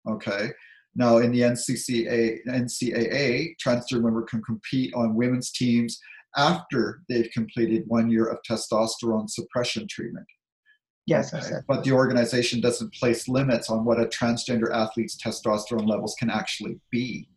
[0.09, 0.51] Okay.
[0.97, 6.01] Now, in the NCCA, NCAA, transgender women can compete on women's teams
[6.37, 10.27] after they've completed one year of testosterone suppression treatment.
[11.07, 11.45] Yes, Okay.
[11.45, 11.65] I said.
[11.69, 16.81] But the organization doesn't place limits on what a transgender athlete's testosterone levels can actually
[16.91, 17.29] be.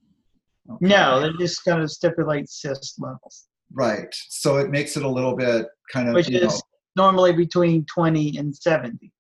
[0.70, 0.88] Okay.
[0.88, 4.14] No, they just kind of stipulate cis levels, Right.
[4.30, 6.62] So it makes it a little bit kind of, which you is
[6.96, 9.12] normally between 20 and 70.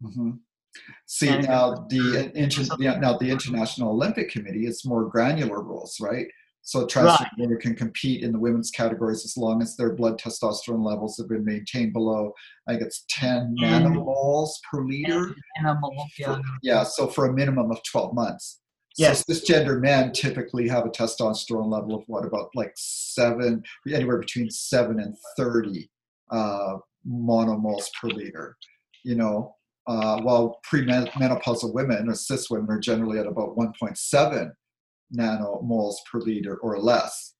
[0.00, 0.38] know, mhm.
[1.06, 5.98] See And- now the inter- yeah, now the International Olympic Committee is more granular rules,
[6.00, 6.26] right?
[6.62, 7.60] So transgender Right.
[7.60, 11.44] can compete in the women's categories as long as their blood testosterone levels have been
[11.44, 12.32] maintained below,
[12.66, 13.84] I think it's 10 Mm.
[13.84, 15.34] nanomoles per liter.
[15.58, 16.38] Animal, yeah.
[16.62, 18.60] Yeah, so for a minimum of 12 months.
[18.96, 19.24] Yes.
[19.26, 24.50] So cisgender men typically have a testosterone level of what about like seven, anywhere between
[24.50, 25.90] seven and 30
[26.30, 26.76] uh,
[27.08, 28.56] nanomoles per liter.
[29.02, 34.50] You know, uh, while premenopausal women or cis women are generally at about 1.7
[35.16, 37.34] nanomoles per liter or less.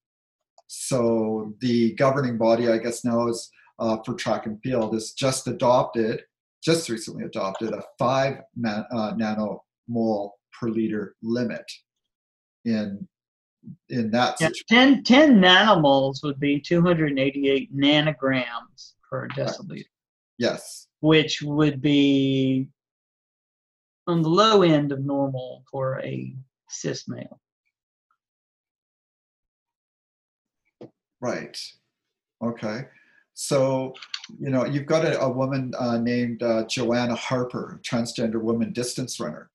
[0.66, 5.46] So the governing body, I guess now is uh, for track and field, is just
[5.46, 6.22] adopted,
[6.62, 11.64] just recently adopted a five na- uh, nanomole per liter limit
[12.64, 13.06] in
[13.88, 15.02] in that Yeah, situation.
[15.02, 19.84] 10, 10 nanomoles would be 288 nanograms per deciliter,
[20.38, 22.68] Yes, which would be
[24.06, 26.34] on the low end of normal for a
[26.68, 27.40] cis male.
[31.20, 31.58] right.
[32.42, 32.82] Okay.
[33.32, 33.94] So,
[34.38, 39.18] you know, you've got a, a woman uh, named uh, Joanna Harper, transgender woman distance
[39.18, 39.50] runner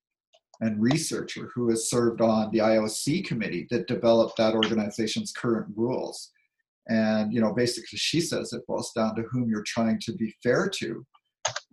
[0.61, 6.31] and researcher who has served on the IOC committee that developed that organization's current rules.
[6.87, 10.35] And, you know, basically she says it boils down to whom you're trying to be
[10.43, 11.05] fair to.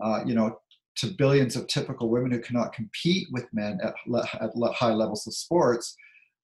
[0.03, 0.59] Uh, you know,
[0.96, 4.92] to billions of typical women who cannot compete with men at, le- at le- high
[4.92, 5.94] levels of sports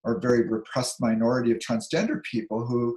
[0.05, 2.97] or very repressed minority of transgender people who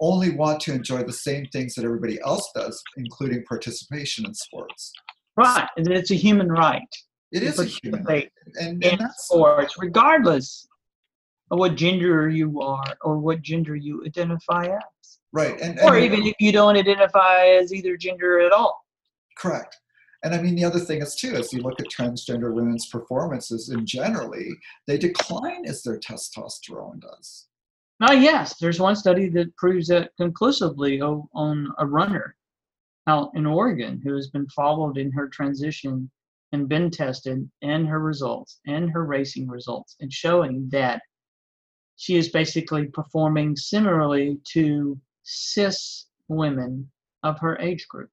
[0.00, 4.92] only want to enjoy the same things that everybody else does, including participation in sports.
[5.36, 6.82] Right, and it's a human right
[7.32, 8.30] It is a human right.
[8.60, 10.66] And, and that's sports, regardless
[11.50, 15.60] of what gender you are or what gender you identify as, right.
[15.60, 18.84] And, or and- even if you don't identify as either gender at all.
[19.38, 19.76] Correct.
[20.24, 23.68] And I mean, the other thing is too, as you look at transgender women's performances
[23.68, 24.48] in generally,
[24.86, 27.46] they decline as their testosterone does.
[28.00, 32.36] Now, yes, there's one study that proves that conclusively on a runner
[33.06, 36.10] out in Oregon who has been followed in her transition
[36.52, 41.00] and been tested and her results and her racing results and showing that
[41.96, 46.90] she is basically performing similarly to cis women
[47.22, 48.10] of her age group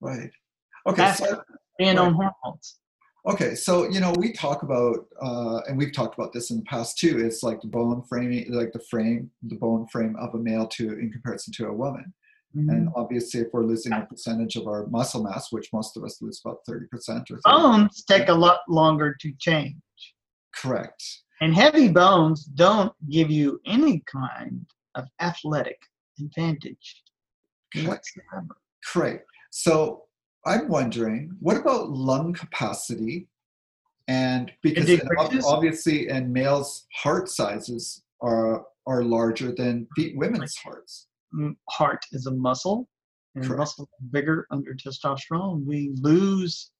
[0.00, 0.30] Right.
[0.86, 1.12] Okay.
[1.12, 1.42] So,
[1.78, 2.06] being right.
[2.06, 2.76] on hormones.
[3.26, 3.54] okay.
[3.54, 6.98] So, you know, we talk about, uh, and we've talked about this in the past
[6.98, 10.66] too, is like the bone framing, like the frame, the bone frame of a male
[10.68, 12.12] to in comparison to a woman.
[12.56, 12.70] Mm-hmm.
[12.70, 16.22] And obviously, if we're losing a percentage of our muscle mass, which most of us
[16.22, 16.84] lose about 30%
[17.30, 19.76] or 30 Bones take a lot longer to change.
[20.54, 21.02] Correct.
[21.40, 25.78] And heavy bones don't give you any kind of athletic
[26.18, 27.02] advantage
[27.76, 28.56] whatsoever.
[28.92, 29.20] Great.
[29.50, 30.04] So
[30.46, 33.28] I'm wondering, what about lung capacity?
[34.08, 35.46] And because It and ob- decreases?
[35.46, 41.07] obviously, and males' heart sizes are are larger than women's hearts.
[41.68, 42.88] Heart is a muscle,
[43.34, 43.58] and Correct.
[43.58, 45.64] muscles are bigger under testosterone.
[45.64, 46.70] We lose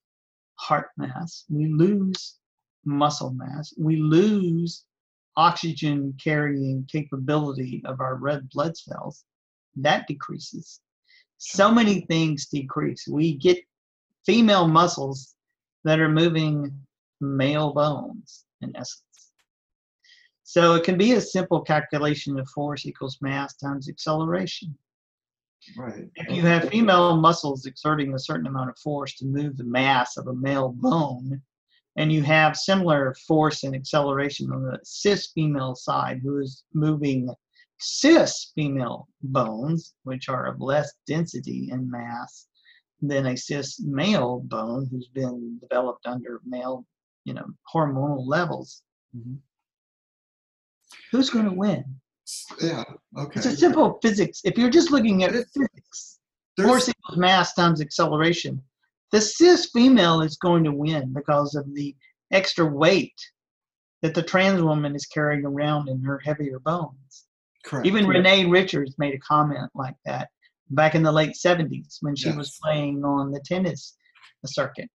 [0.54, 2.38] heart mass, we lose
[2.84, 4.84] muscle mass, we lose
[5.36, 9.24] oxygen carrying capability of our red blood cells.
[9.76, 10.80] That decreases.
[11.36, 13.06] So many things decrease.
[13.06, 13.58] We get
[14.26, 15.36] female muscles
[15.84, 16.72] that are moving
[17.20, 19.02] male bones, in essence.
[20.50, 24.74] So it can be a simple calculation of force equals mass times acceleration.
[25.76, 26.08] Right.
[26.14, 30.16] If you have female muscles exerting a certain amount of force to move the mass
[30.16, 31.42] of a male bone,
[31.96, 37.28] and you have similar force and acceleration on the cis female side who is moving
[37.78, 42.46] cis female bones, which are of less density and mass
[43.02, 46.86] than a cis male bone who's been developed under male,
[47.24, 48.82] you know, hormonal levels.
[49.14, 49.40] Mhm.
[51.12, 51.84] Who's going to win?
[52.60, 52.84] Yeah.
[53.16, 53.38] Okay.
[53.40, 54.40] It's a simple physics.
[54.44, 56.18] If you're just looking at physics,
[56.60, 58.62] force equals mass times acceleration.
[59.12, 61.96] The cis female is going to win because of the
[62.30, 63.14] extra weight
[64.02, 67.26] that the trans woman is carrying around in her heavier bones.
[67.64, 67.86] correct.
[67.86, 70.28] Even Renee Richards made a comment like that
[70.70, 73.96] back in the late 70s when she was playing on the tennis
[74.44, 74.90] circuit.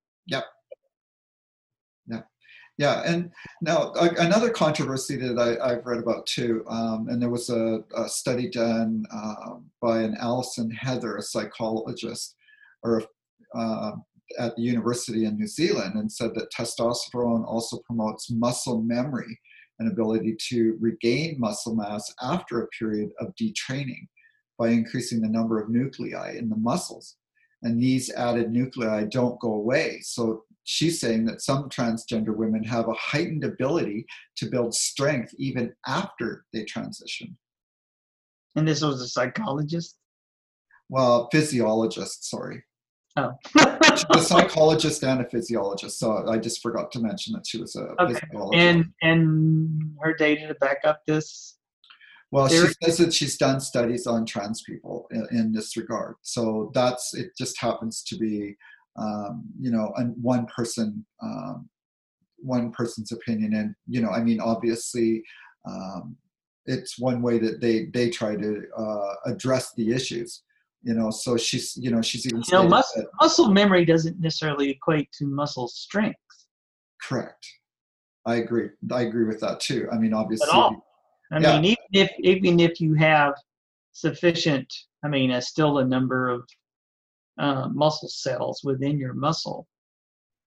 [2.77, 3.31] Yeah, and
[3.61, 7.83] now a- another controversy that I, I've read about too, um, and there was a,
[7.95, 12.35] a study done uh, by an Alison Heather, a psychologist,
[12.81, 13.03] or
[13.55, 13.91] uh,
[14.39, 19.39] at the university in New Zealand, and said that testosterone also promotes muscle memory
[19.79, 24.07] and ability to regain muscle mass after a period of detraining
[24.57, 27.17] by increasing the number of nuclei in the muscles.
[27.61, 29.99] And these added nuclei don't go away.
[30.01, 34.05] So she's saying that some transgender women have a heightened ability
[34.37, 37.37] to build strength even after they transition.
[38.55, 39.97] And this was a psychologist?
[40.89, 42.63] Well, physiologist, sorry.
[43.15, 43.31] Oh.
[43.95, 45.99] She's a psychologist and a physiologist.
[45.99, 48.13] So I just forgot to mention that she was a Okay.
[48.13, 48.63] physiologist.
[48.63, 51.57] and and her data to back up this.
[52.31, 56.15] Well, she says that she's done studies on trans people in, in this regard.
[56.23, 57.37] So that's it.
[57.37, 58.57] Just happens to be,
[58.97, 61.69] um, you know, an, one person, um,
[62.37, 65.23] one person's opinion, and you know, I mean, obviously,
[65.65, 66.15] um,
[66.65, 70.43] it's one way that they they try to uh, address the issues.
[70.85, 73.85] You know, so she's, you know, she's even You know, stated mus- that, muscle memory
[73.85, 76.19] doesn't necessarily equate to muscle strength
[77.03, 77.47] correct.
[78.25, 78.69] I agree.
[78.91, 79.87] I agree with that too.
[79.91, 80.85] I mean, obviously, at all.
[81.31, 81.53] I Yeah.
[81.53, 83.33] mean, even if even if you have
[83.91, 86.47] sufficient, I mean, uh, still a number of
[87.37, 89.67] uh, muscle cells within your muscle.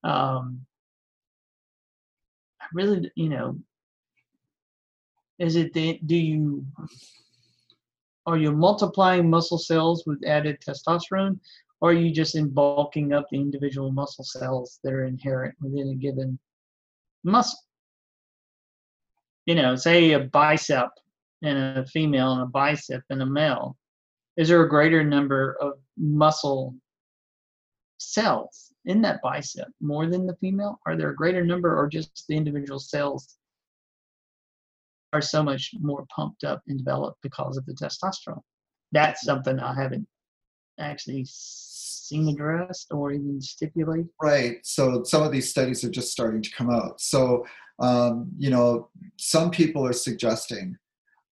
[0.04, 0.66] Um,
[2.60, 3.58] I really, you know,
[5.38, 6.66] is it the, do you
[8.26, 11.38] are you multiplying muscle cells with added testosterone,
[11.80, 15.90] or are you just in bulking up the individual muscle cells that are inherent within
[15.90, 16.38] a given
[17.22, 17.60] muscle?
[19.46, 20.90] You know, say a bicep
[21.42, 23.76] in a female and a bicep in a male.
[24.36, 26.74] Is there a greater number of muscle
[27.98, 30.78] cells in that bicep more than the female?
[30.86, 33.36] Are there a greater number, or just the individual cells
[35.12, 38.42] are so much more pumped up and developed because of the testosterone?
[38.92, 40.06] That's something I haven't
[40.78, 44.08] actually seen addressed or even stipulated.
[44.22, 44.58] Right.
[44.62, 47.00] So some of these studies are just starting to come out.
[47.00, 47.46] So,
[47.78, 50.76] um, you know, some people are suggesting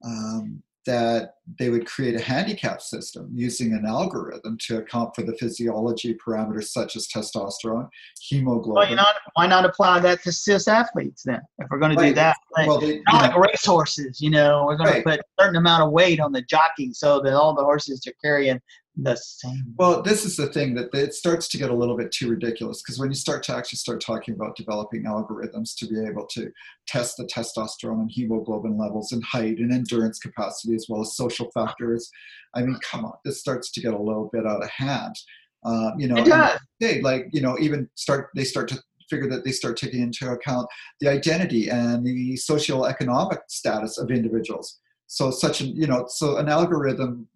[0.05, 5.35] um, that they would create a handicap system using an algorithm to account for the
[5.37, 7.89] physiology parameters such as testosterone,
[8.21, 8.75] hemoglobin.
[8.75, 11.41] Well, you know, why not apply that to cis athletes then?
[11.59, 14.31] If we're going to do that, like, well, they, you not know, like racehorses, you
[14.31, 15.05] know, we're going Right.
[15.05, 18.07] to put a certain amount of weight on the jockey so that all the horses
[18.07, 18.61] are carrying
[18.97, 19.75] the same.
[19.77, 22.81] Well, this is the thing that it starts to get a little bit too ridiculous
[22.83, 26.53] because when you start to actually start talking about developing algorithms to be able to
[26.87, 31.51] test the testosterone and hemoglobin levels and height and endurance capacity as well as social
[31.53, 32.11] factors,
[32.55, 35.17] I mean, come on, this starts to get a little bit out of hand.
[35.65, 39.45] Uh, you know, It they like you know even start they start to figure that
[39.45, 40.67] they start taking into account
[41.01, 44.79] the identity and the social economic status of individuals.
[45.07, 47.29] So such an you know so an algorithm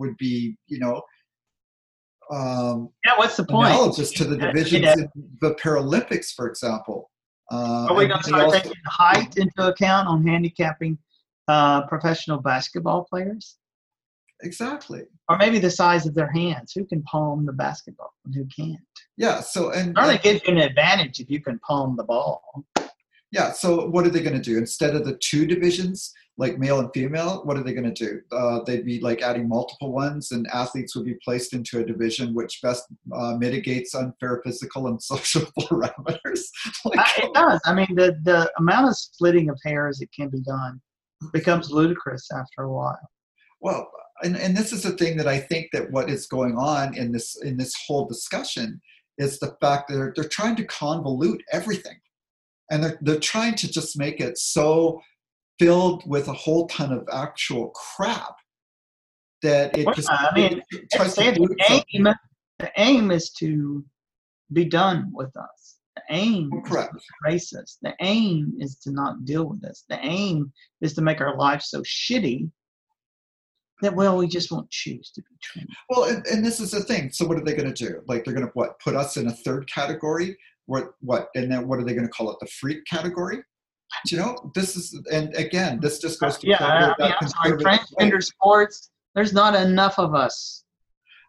[0.00, 1.00] would be you know
[2.32, 3.70] um, Yeah, what's the point?
[3.72, 4.94] analogous to the divisions yeah.
[4.94, 5.08] in
[5.40, 7.10] the Paralympics, for example.
[7.52, 10.96] Uh, Are we going to start also- taking height into account on handicapping
[11.48, 13.56] uh, professional basketball players?
[14.42, 15.02] exactly?
[15.28, 16.72] Or maybe the size of their hands.
[16.74, 18.80] Who can palm the basketball and who can't?
[19.18, 19.40] Yeah.
[19.40, 22.40] So and It only gives you an advantage if you can palm the ball.
[23.32, 24.58] Yeah, so what are they going to do?
[24.58, 28.18] Instead of the two divisions, like male and female, what are they going to do?
[28.32, 32.32] Uh, they'd be like adding multiple ones, and athletes would be placed into a division
[32.32, 36.40] which best uh, mitigates unfair physical and social parameters.
[36.86, 37.60] like, Uh, it does.
[37.66, 40.80] I mean, the, the amount of splitting of hairs that can be done
[41.34, 43.10] becomes ludicrous after a while.
[43.60, 43.90] well,
[44.22, 47.12] and, and this is the thing that I think that what is going on in
[47.12, 48.80] this in this whole discussion
[49.18, 51.98] is the fact that they're, they're trying to convolute everything,
[52.70, 55.02] and they're they're trying to just make it so
[55.60, 58.34] filled with a whole ton of actual crap
[59.42, 61.86] that it Well, just I mean, it tries to the something.
[61.94, 62.14] aim,
[62.58, 63.84] the aim is to
[64.52, 65.76] be done with us.
[65.96, 66.94] The aim is Correct.
[66.94, 67.78] to erase us.
[67.82, 69.84] The aim is to not deal with us.
[69.90, 70.50] The aim
[70.80, 72.50] is to make our life so shitty
[73.82, 75.68] that well, we just won't choose to be trained.
[75.90, 77.10] Well, and, and this is the thing.
[77.12, 78.02] So what are they going to do?
[78.06, 78.78] Like they're going to what?
[78.80, 80.36] Put us in a third category?
[80.66, 80.92] What?
[81.00, 81.28] What?
[81.34, 82.36] And then what are they going to call it?
[82.40, 83.38] The freak category?
[84.06, 84.50] You know?
[84.54, 87.52] This is and again, this just goes to Yeah, I, that I mean, I'm sorry,
[87.62, 88.90] transgender sports.
[89.14, 90.64] There's not enough of us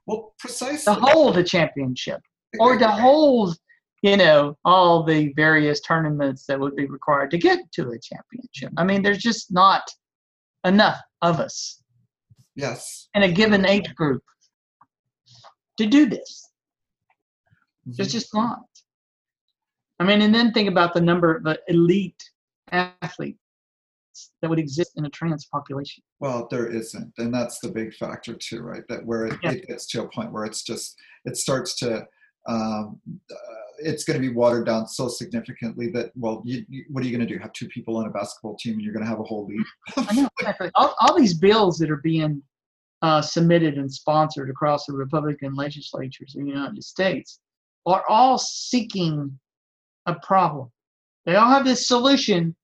[0.06, 0.94] Well, precisely.
[0.94, 2.22] to hold a championship
[2.60, 3.58] or to hold,
[4.04, 8.72] you know, all the various tournaments that would be required to get to a championship.
[8.78, 9.84] I mean, there's just not
[10.66, 11.82] enough of us
[12.56, 13.08] Yes.
[13.16, 14.24] in a given age group
[15.78, 16.50] to do this.
[17.86, 18.12] There's Mhm.
[18.12, 18.60] just not.
[20.00, 22.31] I mean, and then think about the number of elite
[22.72, 23.40] athletes
[24.42, 26.04] that would exist in a trans population.
[26.20, 28.84] Well, there isn't, and that's the big factor too, right?
[28.90, 29.52] That where it, Yeah.
[29.52, 32.06] it gets to a point where it's just it starts to
[32.48, 33.00] um,
[33.32, 33.36] uh,
[33.84, 37.16] it's going to be watered down so significantly that well, you, you, what are you
[37.16, 37.40] going to do?
[37.40, 39.66] Have two people on a basketball team, and you're going to have a whole league?
[40.10, 40.70] I know exactly.
[40.76, 42.42] All, all these bills that are being
[43.02, 47.40] uh, submitted and sponsored across the Republican legislatures in the United States
[47.86, 49.40] are all seeking
[50.06, 50.72] a problem.
[51.26, 52.56] They all have this solution,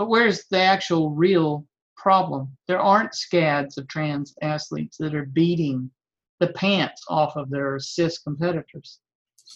[0.00, 2.56] but where's the actual real problem?
[2.66, 5.90] There aren't scads of trans athletes that are beating
[6.38, 8.98] the pants off of their cis competitors.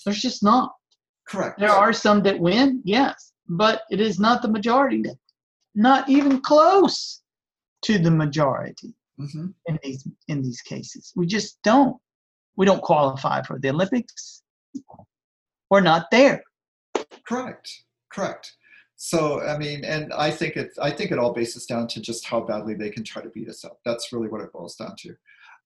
[0.05, 0.75] There's just not.
[1.27, 1.59] Correct.
[1.59, 5.05] There are some that win, yes, but it is not the majority.
[5.75, 7.23] Not even close
[7.87, 11.11] to the majority hmm in these in these cases.
[11.17, 11.97] We just don't.
[12.57, 14.43] We don't qualify for the Olympics.
[15.71, 16.43] We're not there.
[17.27, 17.67] Correct.
[18.13, 18.53] Correct.
[19.05, 20.71] So I mean, and I think it.
[20.81, 23.51] I think it all bases down to just how badly they can try to beat
[23.51, 23.79] us up.
[23.85, 25.11] That's really what it boils down to.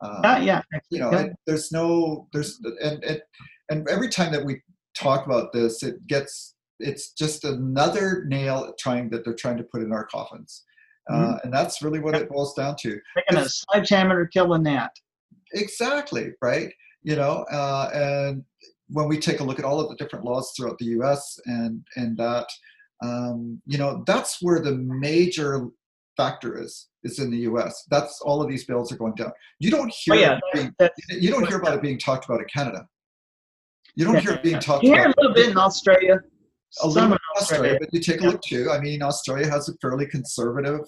[0.01, 0.61] Um, Uh, yeah,
[0.91, 1.19] you know, yeah.
[1.21, 3.23] and there's no, there's, and, and,
[3.71, 4.61] and every time that we
[4.97, 9.83] talk about this, it gets, it's just another nail trying that they're trying to put
[9.83, 10.65] in our coffins.
[11.09, 11.35] Mm-hmm.
[11.35, 12.91] Uh, and that's really what it boils down to.
[13.15, 14.91] they're gonna sledgehammer to kill a gnat.
[15.53, 16.73] Exactly, right?
[17.05, 18.45] You know, uh, and
[18.89, 21.39] when we take a look at all of the different laws throughout the U.S.
[21.47, 22.49] and and that,
[23.03, 25.69] um, you know, that's where the major
[26.17, 27.85] factor is is in the U.S.
[27.91, 29.33] That's all of these bills are going down.
[29.61, 30.75] You don't hear Oh yeah, being,
[31.11, 32.87] you don't hear about it being talked about in Canada.
[33.95, 36.21] You don't hear it being talked you hear a about little bit in Australia.
[36.83, 38.71] a little bit in Australia, but you take a look too.
[38.71, 40.81] I mean, Australia has a fairly conservative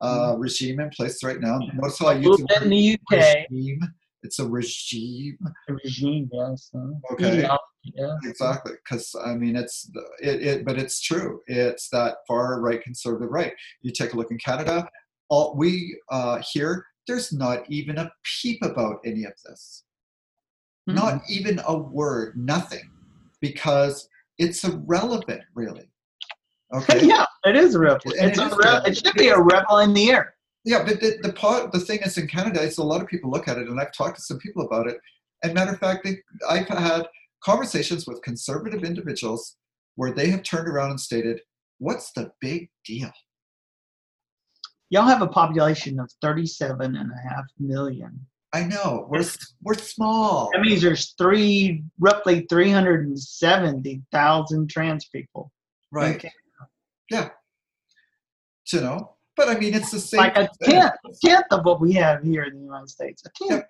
[0.00, 1.58] uh, regime in place right now.
[1.74, 3.46] Notice how I use the the UK.
[3.50, 3.80] regime.
[4.22, 5.38] It's a regime.
[5.68, 6.70] A regime, yes.
[6.74, 7.38] uh, Okay.
[7.38, 7.62] ideology,
[7.94, 8.16] yeah.
[8.24, 9.90] Exactly, because I mean, it's
[10.20, 11.40] it, it, but it's true.
[11.46, 13.52] It's that far right conservative right.
[13.82, 14.88] You take a look in Canada.
[15.30, 18.10] All we uh, here, there's not even a
[18.42, 19.84] peep about any of this.
[20.86, 22.90] Not even a word, nothing,
[23.42, 24.08] because
[24.38, 25.90] it's irrelevant, really.
[26.74, 27.04] Okay.
[27.06, 27.74] yeah, it is.
[27.74, 28.86] And It's it a is re- rebel.
[28.86, 30.34] it should be a rebel in the air.
[30.68, 33.30] Yeah, but the the part the thing is in Canada is a lot of people
[33.30, 35.00] look at it, and I've talked to some people about it.
[35.42, 37.08] And matter of fact, they, I've had
[37.42, 39.56] conversations with conservative individuals
[39.94, 41.40] where they have turned around and stated,
[41.78, 43.10] "What's the big deal?"
[44.90, 48.26] Y'all have a population of 37 and a half million.
[48.52, 49.24] I know we're
[49.62, 55.50] we're small, That means there's three, roughly 370,000 trans people.
[55.90, 56.22] right?
[57.10, 57.30] Yeah.
[58.70, 60.18] You know, but I mean, it's the same.
[60.18, 63.22] Like a tenth, a tenth of what we have here in the United States.
[63.24, 63.64] A tenth.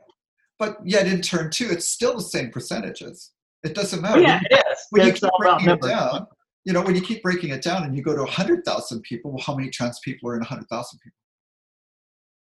[0.58, 3.32] But yet, in turn two, it's still the same percentages.
[3.62, 4.20] It doesn't matter.
[4.20, 4.86] yeah, it is.
[4.90, 6.26] when you keep breaking it down,
[6.64, 9.42] you know, when you keep breaking it down and you go to 100,000 people, well,
[9.44, 11.18] how many trans people are in 100,000 people?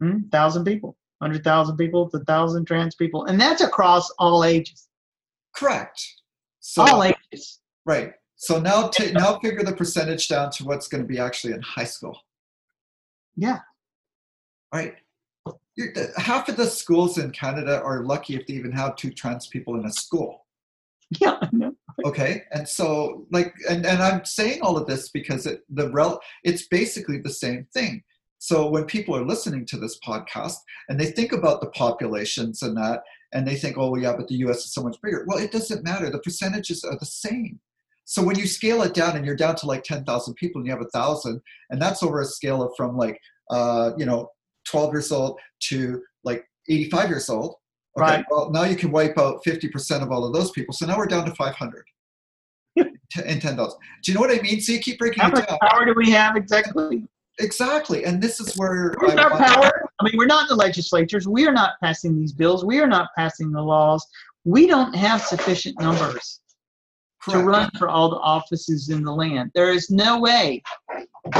[0.01, 4.89] Hmm, thousand people, hundred thousand people, to thousand trans people, and that's across all ages.
[5.55, 6.03] Correct.
[6.59, 7.59] So, all ages.
[7.85, 8.11] right.
[8.35, 11.61] So now, ta now figure the percentage down to what's going to be actually in
[11.61, 12.19] high school,
[13.35, 13.59] Yeah.
[14.73, 14.95] right?
[16.17, 19.79] Half of the schools in Canada are lucky if they even have two trans people
[19.79, 20.45] in a school.
[21.19, 21.39] Yeah.
[22.05, 26.19] Okay and so like and, and i'm saying all of this because it the rel
[26.43, 28.03] it's basically the same thing
[28.39, 30.55] so when people are listening to this podcast
[30.89, 33.03] and they think about the populations and that
[33.33, 35.51] and they think oh well, yeah but the us is so much bigger well it
[35.51, 37.59] doesn't matter the percentages are the same
[38.05, 40.73] so when you scale it down and you're down to like 10,000 people and you
[40.73, 44.29] have a thousand and that's over a scale of from like uh you know
[44.67, 47.55] 12 years old to like 85 years old
[47.95, 48.25] Okay, Right.
[48.31, 50.73] well, now you can wipe out 50% of all of those people.
[50.73, 51.83] So now we're down to 500
[52.79, 52.83] T-
[53.23, 53.55] and 10,000.
[54.03, 54.59] Do you know what I mean?
[54.61, 55.59] So you keep breaking How it much down.
[55.61, 57.05] power do we have exactly?
[57.39, 58.03] Exactly.
[58.05, 59.89] And this is where Where's I our power?
[59.99, 61.27] I mean, we're not in the legislatures.
[61.27, 62.65] We are not passing these bills.
[62.65, 64.03] We are not passing the laws.
[64.43, 66.39] We don't have sufficient numbers
[67.29, 69.51] to run for all the offices in the land.
[69.53, 70.61] There is no way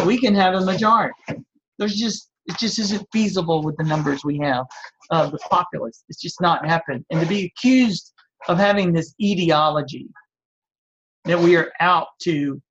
[0.06, 1.14] we can have a majority.
[1.78, 4.66] There's just it just isn't feasible with the numbers we have
[5.12, 6.04] of the populace.
[6.10, 7.06] It's just not happening.
[7.10, 8.12] And to be accused
[8.48, 10.10] of having this ideology
[11.26, 12.62] that we are out to,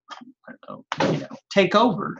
[0.69, 2.19] know, you know, take over.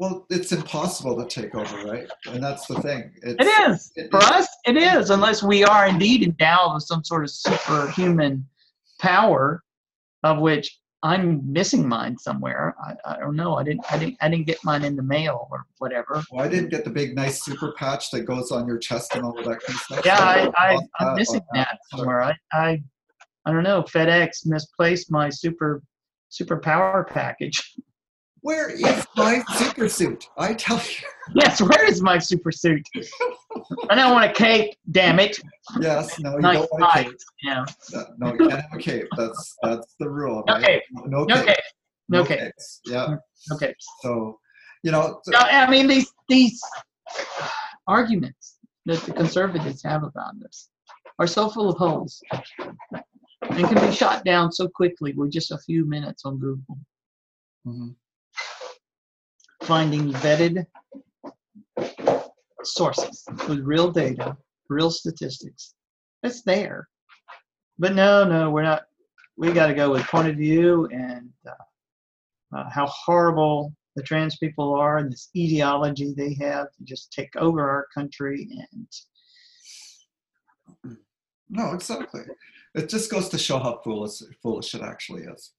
[0.00, 2.08] Well, it's impossible to take over, right?
[2.26, 3.12] And that's the thing.
[3.22, 4.48] It's, It is it- for us.
[4.64, 8.46] It is unless we are indeed endowed with some sort of superhuman
[8.98, 9.62] power,
[10.22, 12.74] of which I'm missing mine somewhere.
[12.82, 13.56] I, I don't know.
[13.56, 13.84] I didn't.
[13.92, 14.16] I didn't.
[14.22, 16.22] I didn't get mine in the mail or whatever.
[16.32, 19.22] Well, I didn't get the big, nice super patch that goes on your chest and
[19.22, 20.00] all of that kind of stuff.
[20.06, 22.22] Yeah, So I, I, I'm that uh, missing on that uh, somewhere.
[22.22, 22.82] I, I
[23.44, 23.82] I don't know.
[23.82, 25.82] FedEx misplaced my super
[26.30, 27.74] super power package.
[28.42, 30.28] Where is my super suit?
[30.38, 31.08] I tell you.
[31.34, 32.82] Yes, where is my super suit?
[33.88, 34.74] I don't want a cape.
[34.90, 35.38] Damn it!
[35.80, 37.18] Yes, no, you Nice don't want a cape.
[37.42, 37.64] Yeah.
[37.92, 39.06] No, No, you can't have a cape.
[39.16, 40.42] That's that's the rule.
[40.46, 40.64] No right?
[40.64, 40.82] cape.
[41.06, 41.46] No, No cape.
[41.46, 41.56] cape.
[42.08, 42.38] No No cape.
[42.40, 42.80] capes.
[42.86, 43.16] Yeah.
[43.50, 43.86] No capes.
[44.02, 44.38] So,
[44.82, 46.60] you know, No, I mean these these
[47.86, 50.68] arguments that the conservatives have about this
[51.18, 52.20] are so full of holes
[53.42, 56.78] and can be shot down so quickly with just a few minutes on Google.
[57.66, 57.94] mhm.
[59.62, 60.66] Finding vetted
[62.64, 64.36] sources with real data,
[64.68, 65.74] real statistics.
[66.22, 66.88] It's there.
[67.78, 68.82] But no, no, we're not.
[69.36, 74.36] We got to go with point of view and uh, uh, how horrible the trans
[74.36, 78.48] people are and this ideology they have to just take over our country.
[78.50, 78.86] And
[81.48, 82.22] no, exactly.
[82.74, 85.52] It just goes to show how foolish foolish it actually is.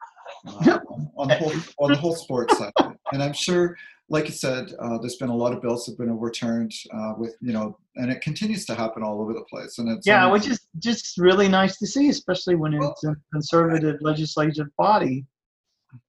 [0.48, 2.72] Uh, on, on the whole on the whole sports side,
[3.12, 3.78] and I'm sure,
[4.10, 7.36] like you said, uh, there's been a lot of bills have been overturned uh, with
[7.42, 9.78] you know, and it continues to happen all over the place.
[9.78, 13.98] And it's yeah, which is just really nice to see, especially when it's a conservative
[14.02, 15.26] legislative body,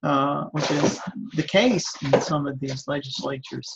[0.03, 1.01] uh, which is
[1.35, 3.75] the case in some of these legislatures.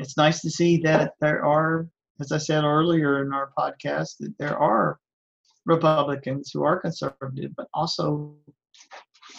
[0.00, 1.86] It's nice to see that there are,
[2.20, 4.98] as I said earlier in our podcast, that there are
[5.66, 8.34] Republicans who are conservative, but also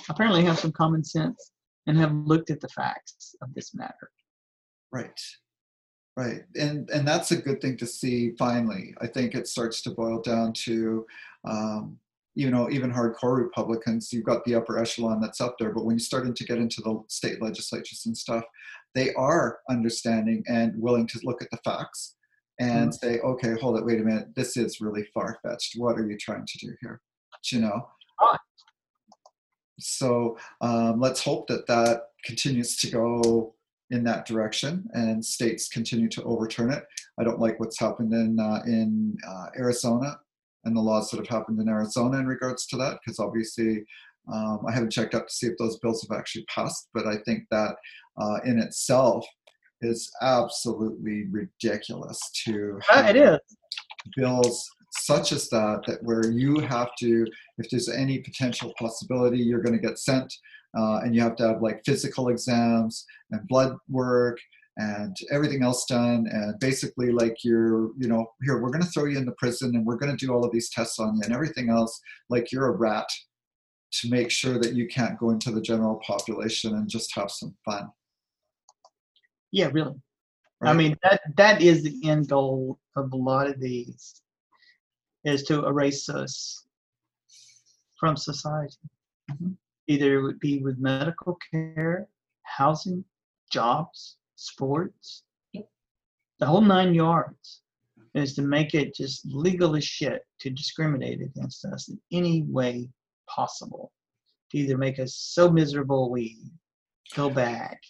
[0.09, 1.51] apparently have some common sense
[1.88, 4.09] and have looked at the facts of this matter.
[4.91, 5.19] Right.
[6.15, 6.41] Right.
[6.55, 8.93] And and that's a good thing to see finally.
[9.01, 11.05] I think it starts to boil down to
[11.45, 11.97] um,
[12.36, 15.95] you know, even hardcore Republicans, you've got the upper echelon that's up there, but when
[15.95, 18.43] you're starting to get into the state legislatures and stuff,
[18.95, 22.15] they are understanding and willing to look at the facts
[22.60, 25.74] and say, okay, hold it, wait a minute, this is really far fetched.
[25.78, 27.01] What are you trying to do here?
[27.51, 27.88] You know?
[29.80, 33.56] So um, let's hope that that continues to go
[33.89, 36.84] in that direction and states continue to overturn it.
[37.20, 40.20] I don't like what's happened in uh, in uh, Arizona
[40.64, 43.84] and the laws that have happened in Arizona in regards to that, because obviously
[44.32, 47.18] um, I haven't checked up to see if those bills have actually passed, but I
[47.26, 47.76] think that
[48.18, 49.26] uh, in itself
[49.84, 53.39] is absolutely ridiculous to Uh, it is.
[54.15, 57.25] bills such as that that where you have to
[57.57, 60.31] if there's any potential possibility you're going to get sent
[60.77, 64.39] uh, and you have to have like physical exams and blood work
[64.77, 69.05] and everything else done and basically like you're you know here we're going to throw
[69.05, 71.21] you in the prison and we're going to do all of these tests on you
[71.23, 73.07] and everything else like you're a rat
[73.91, 77.55] to make sure that you can't go into the general population and just have some
[77.63, 77.88] fun
[79.54, 80.01] Yeah, really.
[80.64, 84.22] I mean that that is the end goal of a lot of these
[85.26, 86.66] is to erase us
[87.99, 88.89] from society.
[89.30, 89.58] Mhm.
[89.88, 92.08] Either it would be with medical care,
[92.43, 93.06] housing,
[93.51, 95.24] jobs, sports,
[95.54, 97.62] the whole nine yards
[98.16, 102.89] is to make it just legal as shit to discriminate against us in any way
[103.28, 103.91] possible.
[104.51, 106.51] To either make us so miserable we
[107.16, 107.82] go back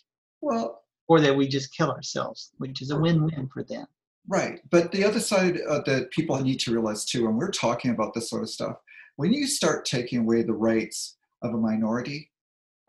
[0.41, 3.85] well or that we just kill ourselves, which is a win-win for them.
[4.27, 4.61] Right.
[4.71, 8.13] But the other side uh, that people need to realize too, when we're talking about
[8.13, 8.77] this sort of stuff,
[9.17, 12.31] when you start taking away the rights of a minority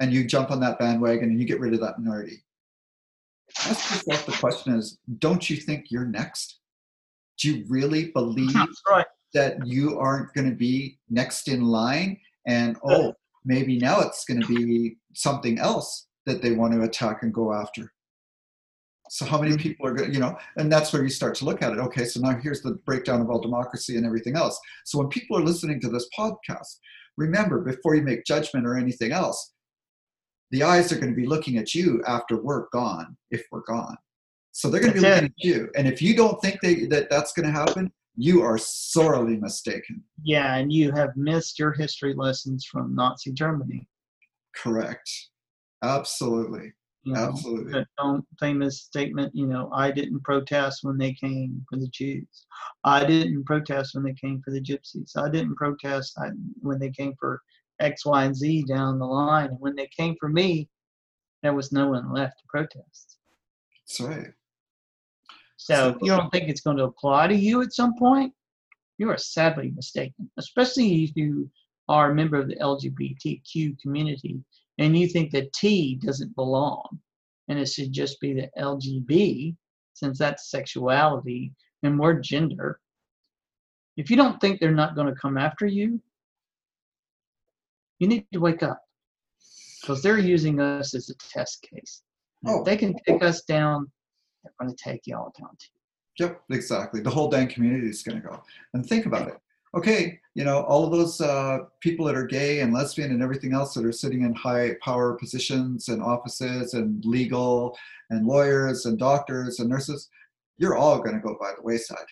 [0.00, 2.44] and you jump on that bandwagon and you get rid of that minority,
[3.66, 6.60] ask yourself the question is don't you think you're next?
[7.38, 8.54] Do you really believe
[8.88, 9.06] right.
[9.34, 12.20] that you aren't going to be next in line?
[12.46, 17.22] And oh, maybe now it's going to be something else that they want to attack
[17.22, 17.92] and go after.
[19.10, 19.62] So how many mm-hmm.
[19.62, 21.78] people are going to, you know, and that's where you start to look at it.
[21.78, 24.58] Okay, so now here's the breakdown of all democracy and everything else.
[24.84, 26.78] So when people are listening to this podcast,
[27.16, 29.52] remember before you make judgment or anything else,
[30.50, 33.96] the eyes are going to be looking at you after we're gone, if we're gone.
[34.52, 35.68] So they're going to be looking at you.
[35.76, 40.02] And if you don't think they, that that's going to happen, you are sorely mistaken.
[40.22, 43.88] Yeah, and you have missed your history lessons from Nazi Germany.
[44.54, 45.10] Correct.
[45.82, 46.72] Absolutely.
[47.04, 47.72] You know, Absolutely.
[47.72, 52.46] that famous statement, you know, I didn't protest when they came for the Jews.
[52.82, 55.14] I didn't protest when they came for the Gypsies.
[55.16, 56.18] I didn't protest
[56.62, 57.42] when they came for
[57.78, 59.50] X, Y, and Z down the line.
[59.50, 60.70] And when they came for me,
[61.42, 63.18] there was no one left to protest.
[63.86, 64.32] That's right.
[65.58, 68.32] So if you don't think it's going to apply to you at some point,
[68.98, 71.50] you are sadly mistaken, especially if you
[71.88, 74.40] are a member of the LGBTQ community
[74.78, 77.00] and you think that T doesn't belong
[77.48, 79.54] and it should just be the LGB,
[79.92, 81.52] since that's sexuality
[81.82, 82.80] and we're gender.
[83.96, 86.00] If you don't think they're not going to come after you,
[88.00, 88.80] you need to wake up
[89.80, 92.02] because they're using us as a test case.
[92.46, 92.60] Oh.
[92.60, 93.90] If they can take us down,
[94.42, 96.24] they're going to take y'all down too.
[96.24, 97.00] Yep, exactly.
[97.00, 98.42] The whole dang community is going to go.
[98.72, 99.38] And think about it.
[99.76, 103.52] Okay, you know, all of those uh, people that are gay and lesbian and everything
[103.52, 107.76] else that are sitting in high power positions and offices and legal
[108.10, 110.08] and lawyers and doctors and nurses,
[110.58, 112.06] you're all going to go by the wayside.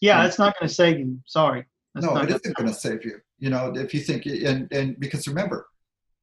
[0.00, 1.20] Yeah, it's not going to save you.
[1.26, 1.66] Sorry.
[1.94, 3.20] That's no, it isn't going to save you.
[3.38, 5.66] You know, if you think, and, and because remember,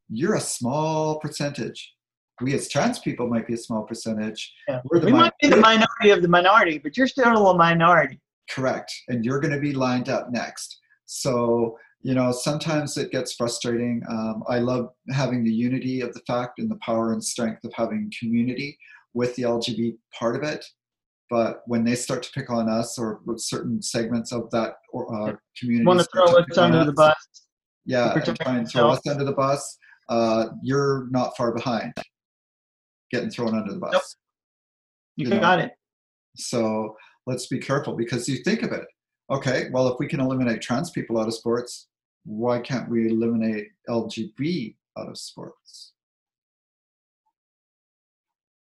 [0.09, 1.93] you're a small percentage.
[2.41, 4.53] We as trans people might be a small percentage.
[4.67, 4.81] Yeah.
[4.91, 5.85] We might be the minority.
[5.99, 8.19] minority of the minority, but you're still a minority.
[8.49, 8.93] Correct.
[9.07, 10.79] And you're going to be lined up next.
[11.05, 14.01] So, you know, sometimes it gets frustrating.
[14.09, 17.73] Um, I love having the unity of the fact and the power and strength of
[17.73, 18.77] having community
[19.13, 20.65] with the LGBT part of it.
[21.29, 25.35] But when they start to pick on us or certain segments of that or, uh,
[25.59, 27.15] community, Want to throw us under the bus?
[27.85, 29.77] yeah, and try and throw us under the bus,
[30.09, 31.93] uh, you're not far behind
[33.11, 33.91] getting thrown under the bus.
[33.93, 34.03] Nope.
[35.17, 35.39] You You know.
[35.41, 35.71] got it.
[36.37, 36.95] So
[37.27, 38.87] let's be careful because you think of it.
[39.29, 41.87] Okay, well, if we can eliminate trans people out of sports,
[42.25, 45.91] why can't we eliminate LGB out of sports?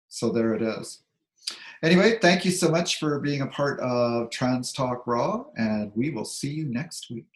[0.07, 1.03] So there it is.
[1.83, 6.09] Anyway, thank you so much for being a part of Trans Talk Raw, and we
[6.09, 7.27] will see you next week.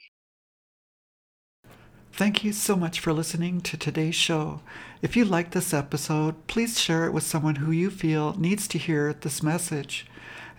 [2.13, 4.61] Thank you so much for listening to today's show.
[5.01, 8.77] If you like this episode, please share it with someone who you feel needs to
[8.77, 10.05] hear this message.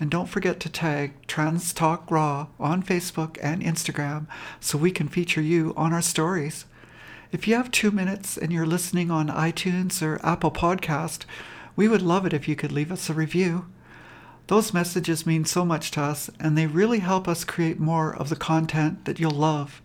[0.00, 4.26] And don't forget to tag Trans Talk Raw on Facebook and Instagram
[4.58, 6.64] so we can feature you on our stories.
[7.32, 11.26] If you have two minutes and you're listening on iTunes or Apple Podcast,
[11.76, 13.66] we would love it if you could leave us a review.
[14.46, 18.30] Those messages mean so much to us and they really help us create more of
[18.30, 19.82] the content that you'll love.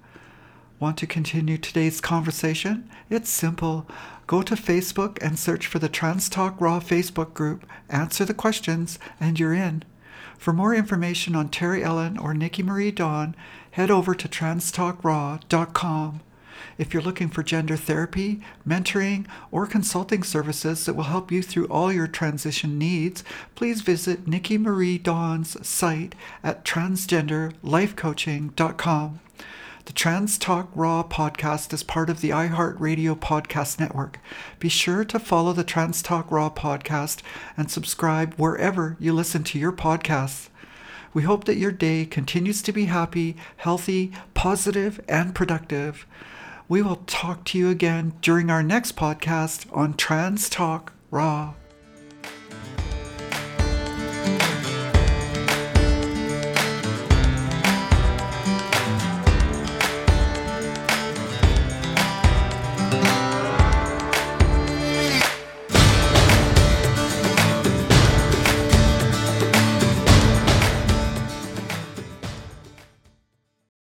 [0.80, 2.90] Want to continue today's conversation?
[3.10, 3.86] It's simple.
[4.28, 8.98] Go to Facebook and search for the Trans Talk Raw Facebook group, answer the questions,
[9.20, 9.84] and you're in.
[10.38, 13.36] For more information on Terry Ellen or Niki Marie Dawn,
[13.72, 16.22] head over to transtalkraw.com.
[16.78, 21.68] If you're looking for gender therapy, mentoring, or consulting services that will help you through
[21.68, 23.24] all your transition needs,
[23.56, 29.20] please visit Niki Marie Dawn's site at transgenderlifecoaching.com.
[29.86, 34.20] The Trans Talk Raw podcast is part of the iHeartRadio podcast network.
[34.58, 37.22] Be sure to follow the Trans Talk Raw podcast
[37.56, 40.50] and subscribe wherever you listen to your podcasts.
[41.14, 46.08] We hope that your day continues to be happy, healthy, positive, and productive.
[46.68, 51.54] We will talk to you again during our next podcast on Trans Talk Raw.